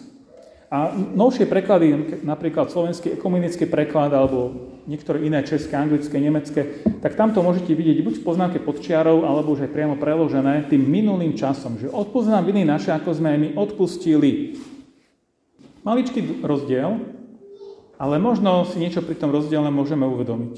A 0.71 0.93
novšie 0.95 1.49
preklady, 1.49 2.21
napríklad 2.23 2.71
slovenský 2.71 3.19
ekumenický 3.19 3.67
preklad 3.67 4.15
alebo 4.15 4.71
niektoré 4.87 5.25
iné 5.25 5.43
české, 5.43 5.75
anglické, 5.75 6.15
nemecké, 6.21 6.85
tak 7.03 7.19
tamto 7.19 7.43
môžete 7.43 7.75
vidieť 7.75 7.99
buď 8.05 8.15
v 8.21 8.25
poznámke 8.25 8.59
pod 8.61 8.79
čiarou, 8.79 9.25
alebo 9.25 9.51
už 9.57 9.65
aj 9.65 9.73
priamo 9.73 9.99
preložené 9.99 10.69
tým 10.69 10.79
minulým 10.79 11.35
časom, 11.35 11.75
že 11.75 11.89
odpoznám 11.89 12.45
viny 12.47 12.63
naše, 12.69 12.93
ako 12.93 13.17
sme 13.17 13.35
aj 13.35 13.39
my 13.41 13.49
odpustili. 13.57 14.61
Maličký 15.81 16.45
rozdiel, 16.45 17.01
ale 17.97 18.15
možno 18.21 18.63
si 18.69 18.79
niečo 18.79 19.01
pri 19.01 19.17
tom 19.17 19.33
rozdiele 19.33 19.67
môžeme 19.73 20.05
uvedomiť. 20.05 20.55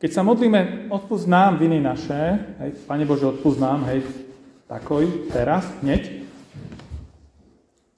Keď 0.00 0.10
sa 0.14 0.24
modlíme, 0.24 0.88
odpúsť 0.88 1.28
viny 1.60 1.82
naše, 1.82 2.40
hej, 2.62 2.70
Pane 2.88 3.04
Bože, 3.04 3.28
odpúsť 3.28 3.58
hej, 3.90 4.00
takoj, 4.70 5.04
teraz, 5.34 5.66
hneď, 5.82 6.19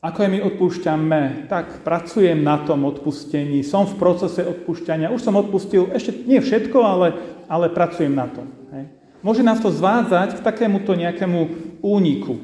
ako 0.03 0.19
je 0.27 0.33
my 0.35 0.39
odpúšťame, 0.43 1.47
tak 1.47 1.87
pracujem 1.87 2.43
na 2.43 2.59
tom 2.67 2.83
odpustení, 2.91 3.63
som 3.63 3.87
v 3.87 3.95
procese 4.03 4.43
odpúšťania, 4.43 5.15
už 5.15 5.23
som 5.23 5.39
odpustil, 5.39 5.95
ešte 5.95 6.27
nie 6.27 6.43
všetko, 6.43 6.79
ale, 6.83 7.15
ale 7.47 7.71
pracujem 7.71 8.11
na 8.11 8.27
tom. 8.27 8.51
Hej. 8.75 8.91
Môže 9.23 9.47
nás 9.47 9.63
to 9.63 9.71
zvádzať 9.71 10.43
k 10.43 10.45
takémuto 10.45 10.99
nejakému 10.99 11.41
úniku. 11.87 12.35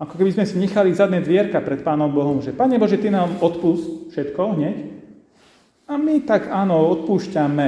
Ako 0.00 0.16
keby 0.16 0.32
sme 0.32 0.48
si 0.48 0.56
nechali 0.56 0.96
zadné 0.96 1.20
dvierka 1.20 1.60
pred 1.60 1.84
Pánom 1.84 2.08
Bohom, 2.08 2.40
že 2.40 2.56
Pane 2.56 2.80
Bože, 2.80 2.96
Ty 2.96 3.12
nám 3.12 3.36
odpust 3.44 4.16
všetko 4.16 4.56
hneď. 4.56 4.76
A 5.84 6.00
my 6.00 6.24
tak 6.24 6.48
áno, 6.48 6.88
odpúšťame. 6.88 7.66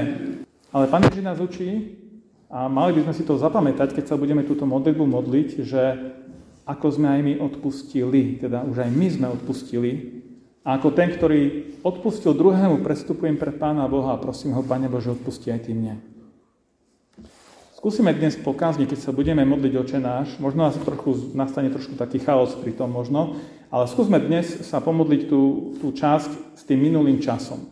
Ale 0.72 0.84
Pán 0.88 1.04
Ježiš 1.04 1.24
nás 1.28 1.36
učí, 1.36 2.00
a 2.48 2.64
mali 2.72 2.96
by 2.96 3.04
sme 3.04 3.14
si 3.16 3.28
to 3.28 3.36
zapamätať, 3.36 3.92
keď 3.92 4.04
sa 4.08 4.16
budeme 4.16 4.40
túto 4.40 4.64
modlitbu 4.64 5.04
modliť, 5.04 5.48
že 5.68 5.82
ako 6.68 6.86
sme 6.92 7.08
aj 7.08 7.20
my 7.24 7.34
odpustili, 7.40 8.36
teda 8.36 8.68
už 8.68 8.84
aj 8.84 8.90
my 8.92 9.06
sme 9.08 9.26
odpustili. 9.32 10.20
A 10.68 10.76
ako 10.76 10.92
ten, 10.92 11.08
ktorý 11.16 11.40
odpustil 11.80 12.36
druhému, 12.36 12.84
prestupujem 12.84 13.40
pred 13.40 13.56
Pána 13.56 13.88
Boha 13.88 14.12
a 14.12 14.20
prosím 14.20 14.52
ho, 14.52 14.60
Pane 14.60 14.92
Bože, 14.92 15.16
odpusti 15.16 15.48
aj 15.48 15.64
ty 15.64 15.72
mne. 15.72 15.96
Skúsime 17.72 18.12
dnes 18.12 18.36
pokazne, 18.36 18.84
keď 18.84 19.00
sa 19.00 19.14
budeme 19.14 19.46
modliť 19.48 19.72
oče 19.80 19.98
náš, 20.02 20.34
možno 20.42 20.66
asi 20.66 20.82
trochu, 20.82 21.32
nastane 21.32 21.72
trošku 21.72 21.96
taký 21.96 22.20
chaos 22.20 22.52
pri 22.58 22.74
tom 22.74 22.90
možno, 22.92 23.38
ale 23.72 23.88
skúsme 23.88 24.18
dnes 24.20 24.66
sa 24.66 24.82
pomodliť 24.82 25.30
tú, 25.30 25.72
tú 25.78 25.94
časť 25.94 26.58
s 26.58 26.62
tým 26.68 26.84
minulým 26.84 27.22
časom. 27.22 27.64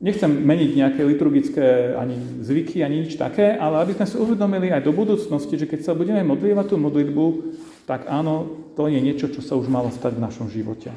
Nechcem 0.00 0.28
meniť 0.28 0.70
nejaké 0.76 1.00
liturgické 1.04 1.96
ani 1.96 2.20
zvyky, 2.40 2.84
ani 2.84 3.04
nič 3.04 3.16
také, 3.16 3.56
ale 3.56 3.80
aby 3.80 3.96
sme 3.96 4.06
si 4.08 4.16
uvedomili 4.20 4.72
aj 4.72 4.84
do 4.84 4.92
budúcnosti, 4.92 5.56
že 5.56 5.68
keď 5.68 5.88
sa 5.88 5.92
budeme 5.96 6.20
modlievať 6.24 6.72
tú 6.72 6.76
modlitbu, 6.80 7.24
tak 7.90 8.06
áno, 8.06 8.46
to 8.78 8.86
je 8.86 9.02
niečo, 9.02 9.26
čo 9.34 9.42
sa 9.42 9.58
už 9.58 9.66
malo 9.66 9.90
stať 9.90 10.14
v 10.14 10.22
našom 10.22 10.46
živote. 10.46 10.94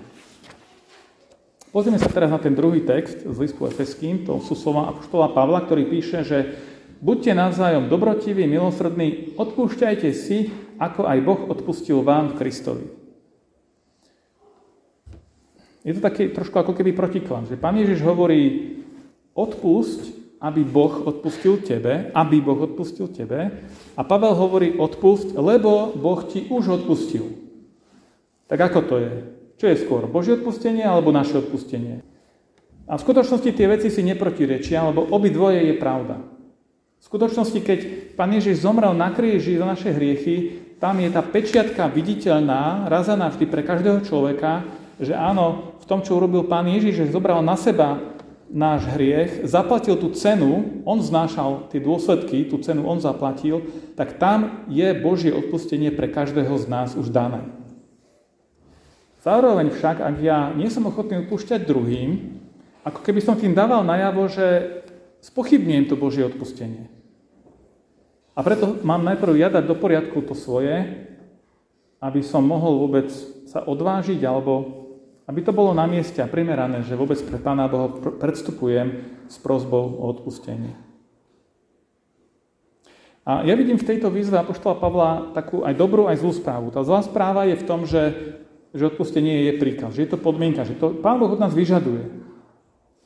Pozrieme 1.73 1.97
sa 1.97 2.05
teraz 2.05 2.29
na 2.29 2.37
ten 2.37 2.53
druhý 2.53 2.85
text 2.85 3.25
z 3.25 3.33
listu 3.33 3.65
Efeským, 3.65 4.29
to 4.29 4.37
sú 4.45 4.53
slova 4.53 4.93
Apoštola 4.93 5.33
Pavla, 5.33 5.65
ktorý 5.65 5.89
píše, 5.89 6.21
že 6.21 6.53
buďte 7.01 7.33
navzájom 7.33 7.89
dobrotiví, 7.89 8.45
milosrdní, 8.45 9.33
odpúšťajte 9.41 10.09
si, 10.13 10.53
ako 10.77 11.09
aj 11.09 11.17
Boh 11.25 11.41
odpustil 11.49 12.05
vám 12.05 12.37
v 12.37 12.45
Kristovi. 12.45 12.85
Je 15.81 15.97
to 15.97 16.01
taký 16.05 16.29
trošku 16.29 16.61
ako 16.61 16.77
keby 16.77 16.93
protiklad, 16.93 17.49
že 17.49 17.57
Pán 17.57 17.73
Ježiš 17.73 18.05
hovorí, 18.05 18.77
odpúšť 19.33 20.22
aby 20.43 20.67
Boh 20.67 21.07
odpustil 21.07 21.63
tebe, 21.63 22.11
aby 22.11 22.43
Boh 22.43 22.59
odpustil 22.67 23.07
tebe. 23.07 23.63
A 23.95 24.01
Pavel 24.03 24.35
hovorí 24.35 24.75
odpusť, 24.75 25.39
lebo 25.39 25.95
Boh 25.95 26.19
ti 26.27 26.51
už 26.51 26.83
odpustil. 26.83 27.31
Tak 28.51 28.59
ako 28.59 28.79
to 28.83 28.95
je? 28.99 29.13
Čo 29.55 29.65
je 29.71 29.79
skôr? 29.79 30.03
Božie 30.11 30.35
odpustenie 30.35 30.83
alebo 30.83 31.15
naše 31.15 31.39
odpustenie? 31.39 32.03
A 32.83 32.99
v 32.99 33.03
skutočnosti 33.07 33.55
tie 33.55 33.67
veci 33.71 33.87
si 33.87 34.03
neprotirečia, 34.03 34.83
lebo 34.91 35.07
obidvoje 35.07 35.63
je 35.63 35.79
pravda. 35.79 36.19
V 36.99 37.03
skutočnosti, 37.07 37.59
keď 37.63 37.79
Pán 38.19 38.35
Ježiš 38.35 38.67
zomrel 38.67 38.91
na 38.91 39.15
kríži 39.15 39.55
za 39.55 39.63
naše 39.63 39.95
hriechy, 39.95 40.59
tam 40.83 40.99
je 40.99 41.07
tá 41.07 41.23
pečiatka 41.23 41.87
viditeľná, 41.87 42.91
razaná 42.91 43.31
vždy 43.31 43.47
pre 43.47 43.63
každého 43.63 44.03
človeka, 44.03 44.67
že 44.99 45.15
áno, 45.15 45.79
v 45.79 45.85
tom, 45.87 46.03
čo 46.03 46.19
urobil 46.19 46.43
Pán 46.43 46.67
Ježiš, 46.67 47.07
že 47.07 47.15
zobral 47.15 47.39
na 47.39 47.55
seba 47.55 48.12
náš 48.51 48.85
hriech, 48.95 49.47
zaplatil 49.47 49.95
tú 49.95 50.11
cenu, 50.11 50.83
on 50.83 50.99
znášal 50.99 51.71
tie 51.71 51.79
dôsledky, 51.79 52.47
tú 52.47 52.59
cenu 52.59 52.83
on 52.83 52.99
zaplatil, 52.99 53.63
tak 53.95 54.19
tam 54.19 54.65
je 54.67 54.91
Božie 54.97 55.31
odpustenie 55.31 55.93
pre 55.93 56.11
každého 56.11 56.53
z 56.59 56.65
nás 56.67 56.89
už 56.97 57.09
dané. 57.09 57.47
Zároveň 59.23 59.71
však, 59.71 60.03
ak 60.03 60.15
ja 60.19 60.51
nie 60.51 60.67
som 60.67 60.83
ochotný 60.83 61.23
odpúšťať 61.23 61.63
druhým, 61.63 62.41
ako 62.83 62.99
keby 62.99 63.23
som 63.23 63.39
tým 63.39 63.55
dával 63.55 63.87
najavo, 63.87 64.27
že 64.27 64.47
spochybňujem 65.23 65.87
to 65.87 65.95
Božie 65.95 66.27
odpustenie. 66.27 66.91
A 68.35 68.43
preto 68.43 68.83
mám 68.83 69.07
najprv 69.07 69.33
ja 69.39 69.47
dať 69.47 69.63
do 69.63 69.79
poriadku 69.79 70.19
to 70.27 70.35
svoje, 70.35 71.07
aby 72.03 72.19
som 72.19 72.43
mohol 72.43 72.83
vôbec 72.83 73.07
sa 73.47 73.63
odvážiť 73.63 74.19
alebo 74.27 74.82
aby 75.23 75.39
to 75.39 75.55
bolo 75.55 75.71
na 75.71 75.87
mieste 75.87 76.19
a 76.19 76.27
primerané, 76.27 76.83
že 76.83 76.99
vôbec 76.99 77.15
pre 77.23 77.39
Pána 77.39 77.71
Boha 77.71 77.87
predstupujem 78.19 79.07
s 79.31 79.39
prozbou 79.39 79.95
o 79.99 80.11
odpustenie. 80.11 80.75
A 83.23 83.47
ja 83.47 83.55
vidím 83.55 83.79
v 83.79 83.87
tejto 83.87 84.11
výzve 84.11 84.35
Apoštola 84.35 84.75
Pavla 84.75 85.11
takú 85.31 85.63
aj 85.63 85.79
dobrú, 85.79 86.11
aj 86.11 86.19
zlú 86.19 86.35
správu. 86.35 86.75
Tá 86.75 86.83
zlá 86.83 86.99
správa 87.07 87.47
je 87.47 87.55
v 87.55 87.67
tom, 87.67 87.87
že, 87.87 88.03
že 88.75 88.91
odpustenie 88.91 89.47
je 89.47 89.53
príkaz, 89.63 89.95
že 89.95 90.03
je 90.03 90.11
to 90.11 90.19
podmienka, 90.19 90.67
že 90.67 90.75
to 90.75 90.91
Pán 90.99 91.23
Boh 91.23 91.31
od 91.31 91.39
nás 91.39 91.55
vyžaduje. 91.55 92.03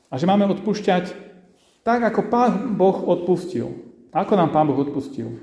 A 0.10 0.18
že 0.18 0.26
máme 0.26 0.50
odpúšťať 0.58 1.14
tak, 1.86 2.02
ako 2.02 2.34
Pán 2.34 2.74
Boh 2.74 2.98
odpustil. 3.06 3.70
Ako 4.10 4.34
nám 4.34 4.50
Pán 4.50 4.66
Boh 4.66 4.82
odpustil? 4.82 5.38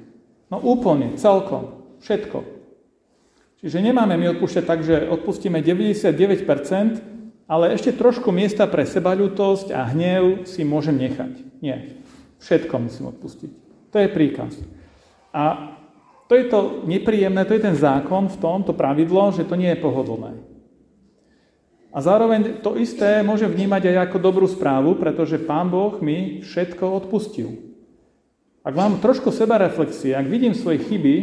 No 0.50 0.58
úplne, 0.58 1.14
celkom, 1.22 1.78
všetko. 2.02 2.53
Čiže 3.64 3.80
nemáme 3.80 4.20
my 4.20 4.36
odpúšťať 4.36 4.64
tak, 4.68 4.84
že 4.84 5.08
odpustíme 5.08 5.64
99%, 5.64 6.04
ale 7.48 7.72
ešte 7.72 7.96
trošku 7.96 8.28
miesta 8.28 8.68
pre 8.68 8.84
sebaľutosť 8.84 9.72
a 9.72 9.88
hnev 9.88 10.44
si 10.44 10.68
môžem 10.68 11.00
nechať. 11.00 11.32
Nie. 11.64 11.96
Všetko 12.44 12.76
musím 12.76 13.08
odpustiť. 13.16 13.50
To 13.88 13.96
je 13.96 14.08
príkaz. 14.12 14.52
A 15.32 15.72
to 16.28 16.36
je 16.36 16.44
to 16.52 16.84
nepríjemné, 16.84 17.48
to 17.48 17.56
je 17.56 17.64
ten 17.64 17.72
zákon 17.72 18.28
v 18.28 18.36
tom, 18.36 18.60
to 18.68 18.76
pravidlo, 18.76 19.32
že 19.32 19.48
to 19.48 19.56
nie 19.56 19.72
je 19.72 19.80
pohodlné. 19.80 20.36
A 21.88 22.04
zároveň 22.04 22.60
to 22.60 22.76
isté 22.76 23.24
môžem 23.24 23.48
vnímať 23.48 23.96
aj 23.96 24.12
ako 24.12 24.18
dobrú 24.20 24.44
správu, 24.44 25.00
pretože 25.00 25.40
Pán 25.40 25.72
Boh 25.72 26.04
mi 26.04 26.44
všetko 26.44 26.84
odpustil. 27.00 27.64
Ak 28.60 28.76
mám 28.76 29.00
trošku 29.00 29.32
seba 29.32 29.56
reflexie, 29.56 30.12
ak 30.12 30.28
vidím 30.28 30.52
svoje 30.52 30.84
chyby, 30.84 31.16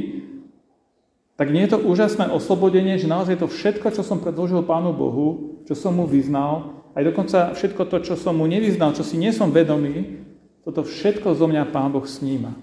tak 1.42 1.50
nie 1.50 1.66
je 1.66 1.74
to 1.74 1.82
úžasné 1.82 2.30
oslobodenie, 2.30 3.02
že 3.02 3.10
naozaj 3.10 3.42
to 3.42 3.50
všetko, 3.50 3.90
čo 3.90 4.06
som 4.06 4.22
predložil 4.22 4.62
Pánu 4.62 4.94
Bohu, 4.94 5.58
čo 5.66 5.74
som 5.74 5.98
mu 5.98 6.06
vyznal, 6.06 6.86
aj 6.94 7.02
dokonca 7.02 7.58
všetko 7.58 7.82
to, 7.90 7.98
čo 8.06 8.14
som 8.14 8.38
mu 8.38 8.46
nevyznal, 8.46 8.94
čo 8.94 9.02
si 9.02 9.18
nie 9.18 9.34
som 9.34 9.50
vedomý, 9.50 10.22
toto 10.62 10.86
všetko 10.86 11.34
zo 11.34 11.50
mňa 11.50 11.74
Pán 11.74 11.90
Boh 11.90 12.06
sníma. 12.06 12.54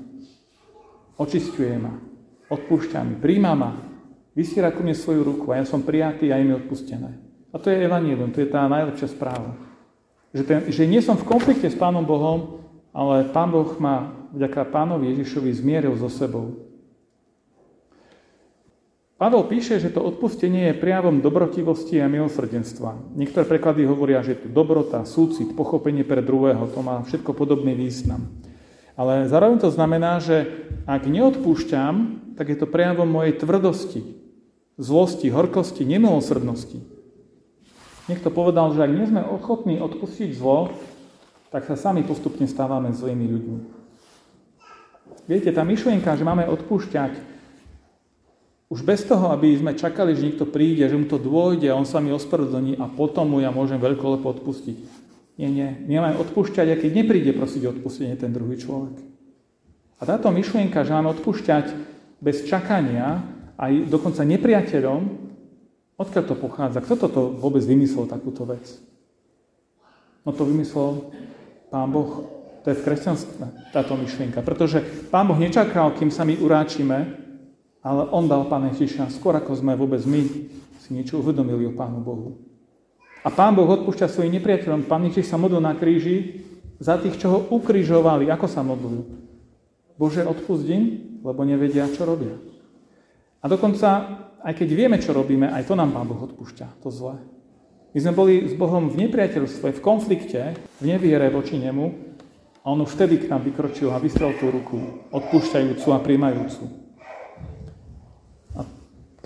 Očistuje 1.19 1.75
ma, 1.75 1.99
odpúšťa 2.47 3.03
mi, 3.03 3.15
príjma 3.19 3.59
ma, 3.59 3.75
vysiera 4.39 4.71
ku 4.71 4.87
mne 4.87 4.95
svoju 4.95 5.27
ruku 5.27 5.51
a 5.51 5.59
ja 5.59 5.67
som 5.67 5.83
prijatý 5.83 6.31
a 6.31 6.39
je 6.39 6.47
mi 6.47 6.55
odpustené. 6.55 7.19
A 7.51 7.59
to 7.59 7.75
je 7.75 7.83
evanílium, 7.83 8.31
to 8.31 8.39
je 8.39 8.47
tá 8.47 8.63
najlepšia 8.71 9.11
správa. 9.11 9.59
Že, 10.31 10.43
ten, 10.47 10.59
že 10.71 10.87
nie 10.87 11.03
som 11.03 11.19
v 11.19 11.27
konflikte 11.27 11.67
s 11.67 11.75
Pánom 11.75 12.07
Bohom, 12.07 12.63
ale 12.95 13.27
Pán 13.35 13.51
Boh 13.51 13.75
ma 13.83 14.15
vďaka 14.31 14.71
Pánovi 14.71 15.19
Ježišovi 15.19 15.51
zmieril 15.51 15.99
so 15.99 16.07
sebou. 16.07 16.68
Pavel 19.19 19.43
píše, 19.51 19.83
že 19.83 19.91
to 19.91 19.99
odpustenie 19.99 20.71
je 20.71 20.79
prijavom 20.79 21.19
dobrotivosti 21.19 21.99
a 21.99 22.07
milosrdenstva. 22.07 23.19
Niektoré 23.19 23.43
preklady 23.43 23.83
hovoria, 23.83 24.23
že 24.23 24.39
je 24.39 24.47
to 24.47 24.49
dobrota, 24.55 25.03
súcit, 25.03 25.59
pochopenie 25.59 26.07
pre 26.07 26.23
druhého. 26.23 26.71
To 26.71 26.87
má 26.87 27.03
všetko 27.03 27.35
podobný 27.35 27.75
význam. 27.75 28.31
Ale 28.95 29.27
zároveň 29.27 29.59
to 29.59 29.75
znamená, 29.75 30.23
že 30.23 30.47
ak 30.87 31.11
neodpúšťam, 31.11 31.95
tak 32.39 32.55
je 32.55 32.63
to 32.63 32.71
prejavom 32.71 33.11
mojej 33.11 33.35
tvrdosti, 33.43 34.07
zlosti, 34.79 35.35
horkosti, 35.35 35.83
nemilosrdnosti. 35.83 36.79
Niekto 38.07 38.31
povedal, 38.31 38.71
že 38.71 38.87
ak 38.87 38.95
nie 38.95 39.11
sme 39.11 39.27
ochotní 39.27 39.83
odpustiť 39.83 40.31
zlo, 40.39 40.71
tak 41.51 41.67
sa 41.67 41.75
sami 41.75 42.07
postupne 42.07 42.47
stávame 42.47 42.95
zlými 42.95 43.27
ľuďmi. 43.27 43.59
Viete, 45.27 45.51
tá 45.51 45.67
myšlienka, 45.67 46.15
že 46.15 46.23
máme 46.23 46.47
odpúšťať, 46.47 47.38
už 48.69 48.85
bez 48.85 49.01
toho, 49.05 49.33
aby 49.33 49.57
sme 49.57 49.73
čakali, 49.73 50.13
že 50.13 50.29
niekto 50.29 50.45
príde, 50.45 50.85
že 50.85 50.97
mu 50.97 51.09
to 51.09 51.17
dôjde 51.17 51.73
a 51.73 51.79
on 51.79 51.89
sa 51.89 52.05
mi 52.05 52.13
ospravedlní 52.13 52.77
a 52.77 52.85
potom 52.89 53.33
mu 53.33 53.39
ja 53.41 53.49
môžem 53.49 53.81
veľkolepo 53.81 54.29
odpustiť. 54.29 54.77
Nie, 55.41 55.49
nie. 55.49 55.69
My 55.89 56.05
máme 56.05 56.21
odpúšťať, 56.21 56.83
keď 56.83 56.91
nepríde 56.93 57.33
prosiť 57.33 57.79
odpustenie 57.79 58.19
ten 58.19 58.35
druhý 58.35 58.61
človek. 58.61 59.01
A 59.99 60.03
táto 60.05 60.29
myšlienka, 60.29 60.85
že 60.85 60.93
máme 60.93 61.15
odpúšťať 61.17 61.67
bez 62.21 62.45
čakania, 62.45 63.25
aj 63.57 63.89
dokonca 63.89 64.23
nepriateľom, 64.27 65.29
Odkiaľ 65.99 66.25
to 66.31 66.37
pochádza? 66.39 66.79
Kto 66.79 66.95
toto 66.95 67.21
vôbec 67.35 67.59
vymyslel, 67.67 68.07
takúto 68.07 68.47
vec? 68.47 68.63
No 70.23 70.31
to 70.31 70.47
vymyslel 70.47 71.11
Pán 71.75 71.91
Boh. 71.91 72.39
To 72.63 72.67
je 72.71 72.79
v 72.79 72.85
kresťanstve, 72.87 73.75
táto 73.75 73.99
myšlienka. 73.99 74.39
Pretože 74.47 74.79
Pán 75.11 75.27
Boh 75.27 75.35
nečakal, 75.35 75.91
kým 75.99 76.15
sa 76.15 76.23
my 76.23 76.39
uráčime, 76.39 77.19
ale 77.89 78.05
On 78.13 78.29
dal 78.29 78.45
Pána 78.45 78.69
Ježiša 78.77 79.09
skôr 79.17 79.33
ako 79.41 79.57
sme 79.57 79.73
vôbec 79.73 80.05
my 80.05 80.21
si 80.77 80.89
niečo 80.93 81.25
uvedomili 81.25 81.65
o 81.65 81.73
Pánu 81.73 82.05
Bohu. 82.05 82.37
A 83.25 83.33
Pán 83.33 83.57
Boh 83.57 83.65
odpúšťa 83.65 84.13
svojim 84.13 84.37
nepriateľom. 84.37 84.85
Pán 84.85 85.09
Ježiš 85.09 85.33
sa 85.33 85.41
modlil 85.41 85.65
na 85.65 85.73
kríži 85.73 86.45
za 86.77 87.01
tých, 87.01 87.17
čo 87.17 87.33
ho 87.33 87.39
ukrižovali. 87.49 88.29
Ako 88.29 88.45
sa 88.45 88.61
modlil? 88.61 89.09
Bože, 89.97 90.21
odpustím, 90.29 91.17
lebo 91.25 91.49
nevedia, 91.49 91.89
čo 91.89 92.05
robia. 92.05 92.37
A 93.41 93.49
dokonca 93.49 93.89
aj 94.45 94.53
keď 94.55 94.69
vieme, 94.71 94.97
čo 95.01 95.17
robíme, 95.17 95.49
aj 95.49 95.67
to 95.67 95.75
nám 95.75 95.91
Pán 95.97 96.07
Boh 96.07 96.21
odpúšťa, 96.29 96.85
to 96.85 96.93
zlé. 96.93 97.17
My 97.97 97.99
sme 98.05 98.13
boli 98.13 98.35
s 98.47 98.55
Bohom 98.55 98.93
v 98.93 99.09
nepriateľstve, 99.09 99.81
v 99.81 99.81
konflikte, 99.81 100.55
v 100.79 100.85
neviere 100.85 101.33
voči 101.33 101.57
Nemu 101.57 101.87
a 102.63 102.67
On 102.69 102.79
už 102.85 102.95
vtedy 102.95 103.17
k 103.17 103.33
nám 103.33 103.49
vykročil 103.49 103.89
a 103.91 103.99
vystrel 103.99 104.37
tú 104.37 104.53
ruku, 104.53 105.09
odpúšťajúcu 105.09 105.89
a 105.91 105.99
príjmajúcu. 105.99 106.88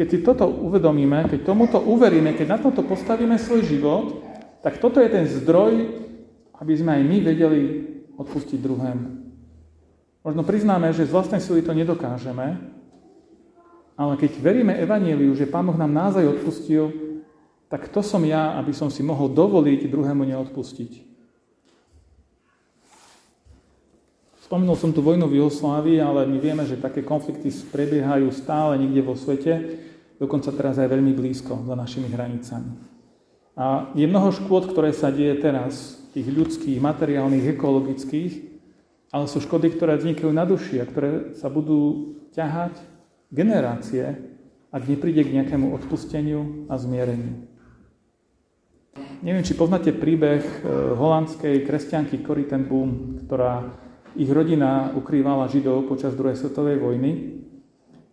Keď 0.03 0.11
si 0.11 0.19
toto 0.27 0.51
uvedomíme, 0.51 1.31
keď 1.31 1.47
tomuto 1.47 1.79
uveríme, 1.79 2.35
keď 2.35 2.47
na 2.51 2.59
toto 2.59 2.83
postavíme 2.83 3.39
svoj 3.39 3.63
život, 3.63 4.27
tak 4.59 4.83
toto 4.83 4.99
je 4.99 5.07
ten 5.07 5.31
zdroj, 5.31 5.95
aby 6.59 6.73
sme 6.75 6.99
aj 6.99 7.03
my 7.07 7.17
vedeli 7.23 7.61
odpustiť 8.19 8.59
druhému. 8.59 9.07
Možno 10.27 10.43
priznáme, 10.43 10.91
že 10.91 11.07
z 11.07 11.15
vlastnej 11.15 11.39
sily 11.39 11.63
to 11.63 11.71
nedokážeme, 11.71 12.67
ale 13.95 14.19
keď 14.19 14.43
veríme 14.43 14.75
Evanieliu, 14.75 15.39
že 15.39 15.47
Pán 15.47 15.71
Boh 15.71 15.79
nám 15.79 15.95
naozaj 15.95 16.27
odpustil, 16.27 16.91
tak 17.71 17.87
to 17.87 18.03
som 18.03 18.27
ja, 18.27 18.59
aby 18.59 18.75
som 18.75 18.91
si 18.91 19.07
mohol 19.07 19.31
dovoliť 19.31 19.87
druhému 19.87 20.27
neodpustiť. 20.27 21.15
Spomenul 24.51 24.75
som 24.75 24.91
tu 24.91 24.99
vojnu 24.99 25.31
v 25.31 25.39
Juhoslávii, 25.39 26.03
ale 26.03 26.27
my 26.27 26.43
vieme, 26.43 26.67
že 26.67 26.75
také 26.75 27.07
konflikty 27.07 27.55
prebiehajú 27.71 28.35
stále 28.35 28.83
niekde 28.83 29.07
vo 29.07 29.15
svete, 29.15 29.79
dokonca 30.23 30.55
teraz 30.55 30.79
aj 30.79 30.87
veľmi 30.87 31.11
blízko 31.19 31.67
za 31.67 31.75
našimi 31.75 32.07
hranicami. 32.07 32.71
A 33.59 33.91
je 33.99 34.07
mnoho 34.07 34.31
škôd, 34.31 34.71
ktoré 34.71 34.95
sa 34.95 35.11
deje 35.11 35.35
teraz, 35.43 35.99
tých 36.15 36.31
ľudských, 36.31 36.79
materiálnych, 36.79 37.59
ekologických, 37.59 38.33
ale 39.11 39.27
sú 39.27 39.43
škody, 39.43 39.75
ktoré 39.75 39.99
vznikajú 39.99 40.31
na 40.31 40.47
duši 40.47 40.81
a 40.81 40.89
ktoré 40.89 41.35
sa 41.37 41.51
budú 41.51 42.15
ťahať 42.33 42.79
generácie, 43.29 44.17
ak 44.73 44.83
nepríde 44.89 45.21
k 45.27 45.35
nejakému 45.41 45.73
odpusteniu 45.75 46.65
a 46.71 46.81
zmiereniu. 46.81 47.45
Neviem, 49.25 49.45
či 49.45 49.57
poznáte 49.57 49.93
príbeh 49.93 50.41
e, 50.41 50.57
holandskej 50.97 51.65
kresťanky 51.65 52.21
Corrie 52.25 52.49
ten 52.49 52.69
Boom, 52.69 53.21
ktorá 53.25 53.73
ich 54.17 54.29
rodina 54.29 54.93
ukrývala 54.93 55.49
Židov 55.49 55.89
počas 55.89 56.13
druhej 56.13 56.37
svetovej 56.37 56.77
vojny, 56.77 57.42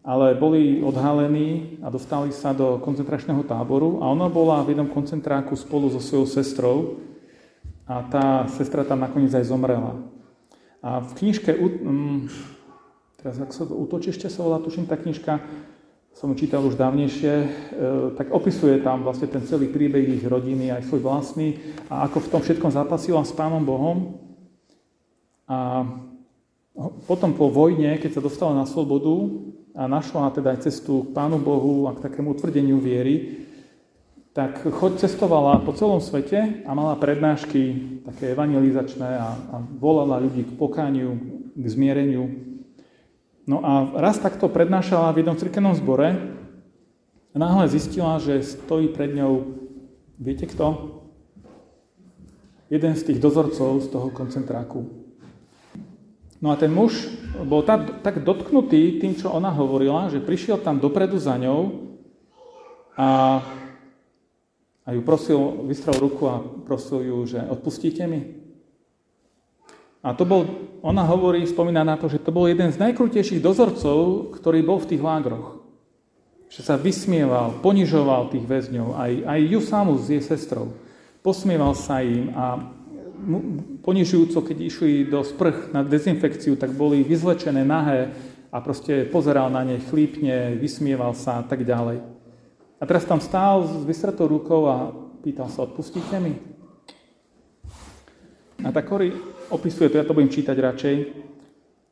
ale 0.10 0.34
boli 0.34 0.82
odhalení 0.82 1.78
a 1.86 1.94
dostali 1.94 2.34
sa 2.34 2.50
do 2.50 2.82
koncentračného 2.82 3.46
táboru 3.46 4.02
a 4.02 4.10
ona 4.10 4.26
bola 4.26 4.66
v 4.66 4.74
jednom 4.74 4.90
koncentráku 4.90 5.54
spolu 5.54 5.86
so 5.94 6.02
svojou 6.02 6.26
sestrou 6.26 6.78
a 7.86 8.02
tá 8.10 8.50
sestra 8.58 8.82
tam 8.82 9.06
nakoniec 9.06 9.30
aj 9.38 9.46
zomrela. 9.46 10.02
A 10.82 11.06
v 11.06 11.14
knižke 11.14 11.54
teraz 13.22 13.38
ak 13.38 13.54
sa 13.54 13.70
to 13.70 13.78
útočište 13.78 14.26
sa 14.34 14.42
volá, 14.42 14.58
tuším, 14.58 14.90
tá 14.90 14.98
knižka, 14.98 15.46
som 16.18 16.34
čítal 16.34 16.66
už 16.66 16.74
dávnejšie, 16.74 17.34
e, 17.38 17.48
tak 18.18 18.34
opisuje 18.34 18.82
tam 18.82 19.06
vlastne 19.06 19.30
ten 19.30 19.46
celý 19.46 19.70
príbeh 19.70 20.10
ich 20.10 20.26
rodiny, 20.26 20.74
aj 20.74 20.90
svoj 20.90 21.06
vlastný 21.06 21.62
a 21.86 22.10
ako 22.10 22.18
v 22.26 22.32
tom 22.34 22.42
všetkom 22.42 22.74
zapasila 22.74 23.22
s 23.22 23.30
Pánom 23.30 23.62
Bohom. 23.62 24.18
A 25.46 25.86
potom 27.06 27.38
po 27.38 27.54
vojne, 27.54 28.00
keď 28.02 28.18
sa 28.18 28.26
dostala 28.26 28.58
na 28.58 28.66
slobodu 28.66 29.49
a 29.80 29.88
našla 29.88 30.36
teda 30.36 30.52
aj 30.52 30.68
cestu 30.68 31.08
k 31.08 31.16
Pánu 31.16 31.40
Bohu 31.40 31.88
a 31.88 31.96
k 31.96 32.04
takému 32.04 32.36
utvrdeniu 32.36 32.84
viery, 32.84 33.48
tak 34.36 34.68
choď 34.68 35.08
cestovala 35.08 35.64
po 35.64 35.72
celom 35.72 36.04
svete 36.04 36.68
a 36.68 36.72
mala 36.76 37.00
prednášky 37.00 37.80
také 38.04 38.36
evangelizačné 38.36 39.08
a, 39.08 39.40
a 39.40 39.56
volala 39.80 40.20
ľudí 40.20 40.44
k 40.44 40.52
pokániu, 40.60 41.16
k 41.56 41.66
zmiereniu. 41.66 42.28
No 43.48 43.64
a 43.64 43.88
raz 43.96 44.20
takto 44.20 44.52
prednášala 44.52 45.16
v 45.16 45.24
jednom 45.24 45.40
cirkevnom 45.40 45.74
zbore 45.80 46.12
a 47.32 47.38
náhle 47.40 47.72
zistila, 47.72 48.20
že 48.20 48.44
stojí 48.44 48.92
pred 48.92 49.16
ňou, 49.16 49.48
viete 50.20 50.44
kto? 50.44 51.00
Jeden 52.68 52.94
z 53.00 53.02
tých 53.02 53.20
dozorcov 53.24 53.80
z 53.82 53.88
toho 53.90 54.12
koncentráku. 54.12 54.86
No 56.44 56.52
a 56.52 56.56
ten 56.60 56.70
muž 56.70 57.19
bol 57.46 57.62
tak, 57.62 58.02
tak 58.02 58.26
dotknutý 58.26 58.98
tým, 58.98 59.14
čo 59.14 59.30
ona 59.30 59.54
hovorila, 59.54 60.10
že 60.10 60.24
prišiel 60.24 60.60
tam 60.60 60.82
dopredu 60.82 61.22
za 61.22 61.38
ňou 61.38 61.92
a, 62.98 63.40
a 64.84 64.90
ju 64.92 65.02
prosil, 65.06 65.40
vystrel 65.70 65.96
ruku 66.02 66.26
a 66.26 66.42
prosil 66.42 67.06
ju, 67.06 67.18
že 67.30 67.40
odpustíte 67.46 68.04
mi. 68.10 68.40
A 70.00 70.16
to 70.16 70.24
bol, 70.24 70.48
ona 70.80 71.04
hovorí, 71.04 71.44
spomína 71.44 71.84
na 71.84 72.00
to, 72.00 72.08
že 72.08 72.24
to 72.24 72.32
bol 72.32 72.48
jeden 72.48 72.72
z 72.72 72.80
najkrutejších 72.80 73.44
dozorcov, 73.44 74.32
ktorý 74.40 74.64
bol 74.64 74.80
v 74.80 74.96
tých 74.96 75.04
lágroch. 75.04 75.60
Že 76.50 76.62
sa 76.64 76.76
vysmieval, 76.80 77.60
ponižoval 77.60 78.32
tých 78.32 78.48
väzňov, 78.48 78.96
aj, 78.96 79.12
aj 79.28 79.40
ju 79.44 79.60
samu 79.60 79.94
s 80.00 80.08
jej 80.08 80.24
sestrou. 80.24 80.72
Posmieval 81.20 81.76
sa 81.76 82.00
im 82.00 82.32
a 82.32 82.79
ponižujúco, 83.84 84.42
keď 84.44 84.58
išli 84.60 84.92
do 85.08 85.24
sprch 85.24 85.72
na 85.76 85.84
dezinfekciu, 85.86 86.56
tak 86.56 86.74
boli 86.74 87.04
vyzlečené 87.04 87.64
nahé 87.64 88.14
a 88.50 88.58
proste 88.64 89.06
pozeral 89.06 89.54
na 89.54 89.62
ne 89.62 89.78
chlípne, 89.78 90.58
vysmieval 90.58 91.14
sa 91.14 91.40
a 91.40 91.44
tak 91.46 91.62
ďalej. 91.68 92.02
A 92.80 92.84
teraz 92.88 93.04
tam 93.04 93.20
stál 93.20 93.68
s 93.68 93.84
vysretou 93.84 94.32
rukou 94.32 94.66
a 94.72 94.96
pýtal 95.20 95.52
sa, 95.52 95.68
odpustíte 95.68 96.16
mi? 96.18 96.40
A 98.64 98.72
tak 98.72 98.88
Kory 98.88 99.12
opisuje 99.52 99.92
to, 99.92 100.00
ja 100.00 100.08
to 100.08 100.16
budem 100.16 100.32
čítať 100.32 100.56
radšej. 100.56 100.96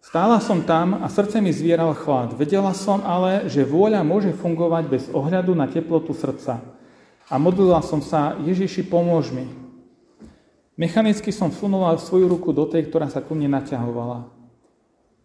Stála 0.04 0.40
som 0.40 0.64
tam 0.64 1.04
a 1.04 1.12
srdce 1.12 1.44
mi 1.44 1.52
zvieral 1.52 1.92
chlad. 1.92 2.32
Vedela 2.40 2.72
som 2.72 3.04
ale, 3.04 3.52
že 3.52 3.68
vôľa 3.68 4.08
môže 4.08 4.32
fungovať 4.32 4.84
bez 4.88 5.04
ohľadu 5.12 5.52
na 5.52 5.68
teplotu 5.68 6.16
srdca. 6.16 6.64
A 7.28 7.36
modlila 7.36 7.84
som 7.84 8.00
sa, 8.00 8.40
Ježiši, 8.40 8.88
pomôž 8.88 9.36
mi. 9.36 9.67
Mechanicky 10.78 11.34
som 11.34 11.50
vsunula 11.50 11.98
svoju 11.98 12.30
ruku 12.30 12.54
do 12.54 12.70
tej, 12.70 12.86
ktorá 12.86 13.10
sa 13.10 13.18
ku 13.18 13.34
mne 13.34 13.50
naťahovala. 13.58 14.30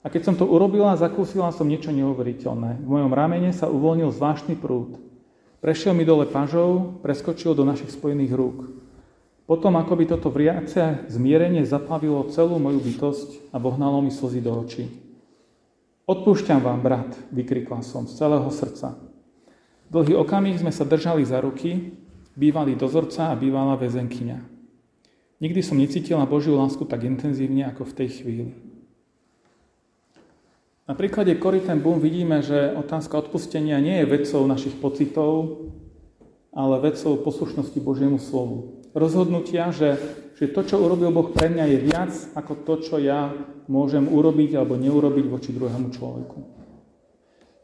A 0.01 0.09
keď 0.09 0.33
som 0.33 0.35
to 0.35 0.49
urobila, 0.49 0.97
zakúsila 0.97 1.53
som 1.53 1.69
niečo 1.69 1.93
neuveriteľné. 1.93 2.81
V 2.81 2.89
mojom 2.89 3.13
ramene 3.13 3.53
sa 3.53 3.69
uvoľnil 3.69 4.11
zvláštny 4.17 4.57
prúd. 4.57 4.97
Prešiel 5.61 5.93
mi 5.93 6.09
dole 6.09 6.25
pažou, 6.25 6.99
preskočil 7.05 7.53
do 7.53 7.69
našich 7.69 7.93
spojených 7.93 8.33
rúk. 8.33 8.67
Potom, 9.45 9.77
ako 9.77 9.93
by 9.95 10.05
toto 10.09 10.33
vriace 10.33 11.05
zmierenie 11.13 11.69
zaplavilo 11.69 12.33
celú 12.33 12.57
moju 12.57 12.81
bytosť 12.81 13.53
a 13.53 13.61
vohnalo 13.61 14.01
mi 14.01 14.09
slzy 14.09 14.41
do 14.41 14.57
očí. 14.57 14.89
Odpúšťam 16.09 16.65
vám, 16.65 16.81
brat, 16.81 17.13
vykrikla 17.29 17.85
som 17.85 18.09
z 18.09 18.17
celého 18.19 18.49
srdca. 18.49 18.99
Dlhý 19.93 20.17
okamih 20.17 20.59
sme 20.59 20.73
sa 20.73 20.89
držali 20.89 21.23
za 21.29 21.45
ruky, 21.45 21.93
bývalý 22.33 22.75
dozorca 22.75 23.31
a 23.31 23.39
bývalá 23.39 23.77
väzenkyňa. 23.77 24.52
Nikdy 25.43 25.59
som 25.59 25.75
necítila 25.75 26.23
Božiu 26.23 26.55
lásku 26.55 26.87
tak 26.87 27.03
intenzívne 27.03 27.67
ako 27.67 27.83
v 27.91 27.97
tej 27.99 28.09
chvíli. 28.23 28.55
Na 30.87 30.95
príklade 30.95 31.35
Cory 31.35 31.59
ten 31.59 31.83
Boom 31.83 31.99
vidíme, 31.99 32.47
že 32.47 32.71
otázka 32.79 33.19
odpustenia 33.27 33.83
nie 33.83 34.03
je 34.03 34.07
vecou 34.07 34.47
našich 34.47 34.79
pocitov, 34.79 35.67
ale 36.55 36.79
vecou 36.79 37.19
poslušnosti 37.19 37.75
Božiemu 37.83 38.23
slovu. 38.23 38.87
Rozhodnutia, 38.95 39.75
že, 39.75 39.99
že 40.39 40.47
to, 40.47 40.63
čo 40.63 40.79
urobil 40.79 41.11
Boh 41.11 41.35
pre 41.35 41.51
mňa, 41.51 41.65
je 41.75 41.79
viac 41.91 42.13
ako 42.39 42.63
to, 42.63 42.75
čo 42.87 42.97
ja 43.03 43.35
môžem 43.67 44.07
urobiť 44.07 44.55
alebo 44.55 44.79
neurobiť 44.79 45.27
voči 45.27 45.51
druhému 45.51 45.91
človeku. 45.91 46.39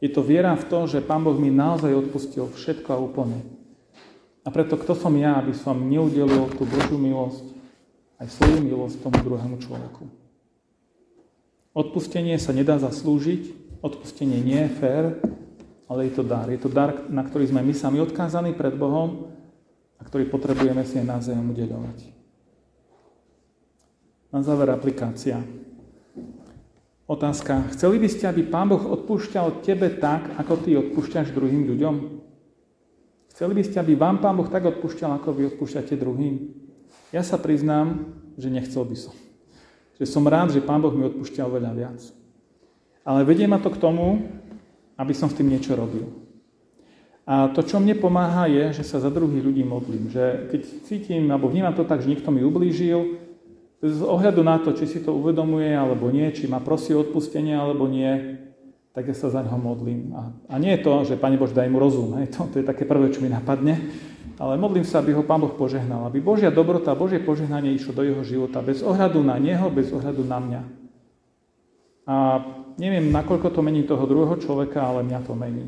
Je 0.03 0.11
to 0.11 0.19
viera 0.19 0.51
v 0.59 0.67
to, 0.67 0.83
že 0.83 1.05
Pán 1.05 1.23
Boh 1.23 1.35
mi 1.39 1.47
naozaj 1.47 1.95
odpustil 1.95 2.51
všetko 2.51 2.89
a 2.91 2.99
úplne. 2.99 3.39
A 4.43 4.51
preto 4.51 4.75
kto 4.75 4.99
som 4.99 5.15
ja, 5.15 5.39
aby 5.39 5.55
som 5.55 5.79
neudelil 5.79 6.49
tú 6.55 6.67
Božiu 6.67 6.99
milosť, 6.99 7.58
aj 8.19 8.27
svoju 8.27 8.59
milosť 8.59 8.99
tomu 8.99 9.17
druhému 9.23 9.57
človeku. 9.63 10.03
Odpustenie 11.71 12.35
sa 12.35 12.51
nedá 12.51 12.75
zaslúžiť, 12.75 13.55
odpustenie 13.79 14.43
nie 14.43 14.67
je 14.67 14.71
fér, 14.75 15.03
ale 15.87 16.11
je 16.11 16.13
to 16.19 16.23
dar. 16.27 16.51
Je 16.51 16.59
to 16.59 16.67
dar, 16.67 17.07
na 17.07 17.23
ktorý 17.23 17.47
sme 17.47 17.63
my 17.63 17.71
sami 17.71 18.03
odkázaní 18.03 18.51
pred 18.53 18.75
Bohom 18.75 19.31
a 19.97 20.01
ktorý 20.03 20.27
potrebujeme 20.27 20.83
si 20.83 20.99
aj 20.99 21.07
navzájom 21.07 21.55
udeľovať. 21.55 21.97
Na 24.29 24.45
záver 24.45 24.69
aplikácia. 24.69 25.41
Otázka. 27.09 27.73
Chceli 27.73 27.97
by 27.97 28.09
ste, 28.11 28.29
aby 28.29 28.45
Pán 28.45 28.69
Boh 28.69 28.85
odpúšťal 28.85 29.65
tebe 29.65 29.89
tak, 29.97 30.29
ako 30.37 30.61
ty 30.61 30.77
odpúšťaš 30.77 31.33
druhým 31.33 31.65
ľuďom? 31.65 31.95
Chceli 33.33 33.53
by 33.57 33.63
ste, 33.65 33.81
aby 33.81 33.97
vám 33.97 34.21
Pán 34.21 34.37
Boh 34.37 34.45
tak 34.45 34.69
odpúšťal, 34.69 35.17
ako 35.17 35.33
vy 35.33 35.49
odpúšťate 35.55 35.97
druhým? 35.97 36.58
Ja 37.09 37.25
sa 37.25 37.41
priznám, 37.41 38.13
že 38.37 38.53
nechcel 38.53 38.85
by 38.85 38.97
som 38.97 39.15
že 39.99 40.07
som 40.07 40.23
rád, 40.23 40.55
že 40.55 40.63
Pán 40.63 40.79
Boh 40.79 40.95
mi 40.95 41.03
odpúšťa 41.11 41.43
oveľa 41.43 41.71
viac. 41.75 41.99
Ale 43.03 43.27
vedie 43.27 43.45
ma 43.51 43.59
to 43.59 43.67
k 43.67 43.81
tomu, 43.83 44.31
aby 44.95 45.11
som 45.11 45.27
s 45.27 45.35
tým 45.35 45.51
niečo 45.51 45.75
robil. 45.75 46.07
A 47.27 47.51
to, 47.51 47.61
čo 47.61 47.77
mne 47.77 47.99
pomáha, 47.99 48.49
je, 48.49 48.81
že 48.81 48.87
sa 48.87 49.03
za 49.03 49.11
druhých 49.11 49.43
ľudí 49.43 49.61
modlím. 49.61 50.09
Že 50.09 50.49
keď 50.49 50.61
cítim, 50.87 51.29
alebo 51.29 51.51
vnímam 51.51 51.75
to 51.75 51.85
tak, 51.85 52.01
že 52.01 52.09
niekto 52.09 52.31
mi 52.31 52.41
ublížil, 52.41 53.19
z 53.79 54.01
ohľadu 54.03 54.41
na 54.43 54.59
to, 54.59 54.75
či 54.75 54.87
si 54.87 54.99
to 54.99 55.15
uvedomuje 55.15 55.71
alebo 55.71 56.11
nie, 56.11 56.27
či 56.35 56.51
ma 56.51 56.59
prosí 56.59 56.91
o 56.91 56.99
odpustenie 56.99 57.55
alebo 57.55 57.87
nie, 57.87 58.35
tak 58.91 59.07
ja 59.07 59.15
sa 59.15 59.31
za 59.31 59.39
ňo 59.39 59.55
modlím. 59.55 60.11
A, 60.11 60.35
a 60.51 60.55
nie 60.59 60.75
je 60.75 60.83
to, 60.83 61.07
že 61.07 61.21
Pane 61.21 61.39
Bož, 61.39 61.55
daj 61.55 61.71
mu 61.71 61.79
rozum. 61.79 62.19
Hej, 62.19 62.35
to, 62.35 62.43
to 62.51 62.59
je 62.59 62.65
také 62.67 62.83
prvé, 62.83 63.07
čo 63.07 63.23
mi 63.23 63.31
napadne 63.31 63.79
ale 64.39 64.55
modlím 64.55 64.87
sa, 64.87 65.03
aby 65.03 65.11
ho 65.11 65.27
Pán 65.27 65.43
Boh 65.43 65.51
požehnal, 65.51 66.07
aby 66.07 66.23
Božia 66.23 66.47
dobrota, 66.47 66.95
Božie 66.95 67.19
požehnanie 67.19 67.75
išlo 67.75 67.91
do 67.91 68.07
jeho 68.07 68.23
života 68.23 68.63
bez 68.63 68.79
ohľadu 68.79 69.19
na 69.19 69.35
neho, 69.35 69.67
bez 69.67 69.91
ohľadu 69.91 70.23
na 70.23 70.39
mňa. 70.39 70.61
A 72.07 72.15
neviem, 72.79 73.11
nakoľko 73.11 73.51
to 73.51 73.59
mení 73.59 73.83
toho 73.83 74.07
druhého 74.07 74.39
človeka, 74.39 74.79
ale 74.79 75.03
mňa 75.03 75.19
to 75.27 75.35
mení. 75.35 75.67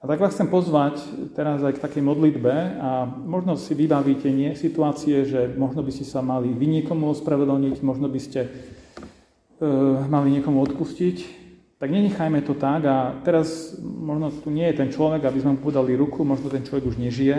A 0.00 0.08
tak 0.08 0.22
vás 0.22 0.32
chcem 0.32 0.48
pozvať 0.48 0.96
teraz 1.36 1.60
aj 1.60 1.76
k 1.76 1.84
takej 1.84 2.00
modlitbe 2.06 2.80
a 2.80 3.04
možno 3.04 3.58
si 3.60 3.76
vybavíte 3.76 4.32
nie 4.32 4.56
situácie, 4.56 5.28
že 5.28 5.52
možno 5.60 5.84
by 5.84 5.92
ste 5.92 6.08
sa 6.08 6.24
mali 6.24 6.54
vy 6.56 6.80
niekomu 6.80 7.12
ospravedlniť, 7.12 7.84
možno 7.84 8.08
by 8.08 8.20
ste 8.22 8.48
e, 8.48 9.68
mali 10.08 10.40
niekomu 10.40 10.64
odpustiť, 10.64 11.39
tak 11.80 11.88
nenechajme 11.88 12.44
to 12.44 12.52
tak 12.52 12.84
a 12.84 13.16
teraz 13.24 13.72
možno 13.80 14.28
tu 14.28 14.52
nie 14.52 14.68
je 14.68 14.84
ten 14.84 14.92
človek, 14.92 15.24
aby 15.24 15.40
sme 15.40 15.56
mu 15.56 15.64
podali 15.64 15.96
ruku, 15.96 16.20
možno 16.28 16.52
ten 16.52 16.60
človek 16.60 16.92
už 16.92 17.00
nežije, 17.00 17.36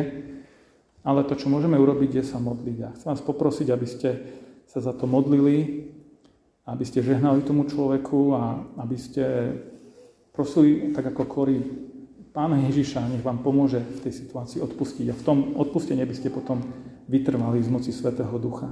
ale 1.06 1.22
to, 1.30 1.38
čo 1.38 1.46
môžeme 1.46 1.78
urobiť, 1.78 2.18
je 2.18 2.24
sa 2.26 2.42
modliť. 2.42 2.78
A 2.82 2.94
chcem 2.98 3.10
vás 3.14 3.22
poprosiť, 3.22 3.70
aby 3.70 3.86
ste 3.86 4.10
sa 4.66 4.82
za 4.82 4.98
to 4.98 5.06
modlili, 5.06 5.86
aby 6.66 6.82
ste 6.82 7.06
žehnali 7.06 7.46
tomu 7.46 7.70
človeku 7.70 8.34
a 8.34 8.66
aby 8.82 8.98
ste 8.98 9.24
prosili, 10.34 10.90
tak 10.90 11.14
ako 11.14 11.24
korí 11.30 11.58
Pána 12.32 12.56
Ježiša, 12.64 13.12
nech 13.12 13.28
vám 13.28 13.44
pomôže 13.44 13.84
v 13.84 14.08
tej 14.08 14.24
situácii 14.24 14.64
odpustiť. 14.64 15.12
A 15.12 15.18
v 15.20 15.26
tom 15.28 15.38
odpustení 15.60 16.00
by 16.00 16.16
ste 16.16 16.32
potom 16.32 16.64
vytrvali 17.12 17.60
z 17.60 17.68
moci 17.68 17.92
Svetého 17.92 18.32
Ducha. 18.40 18.72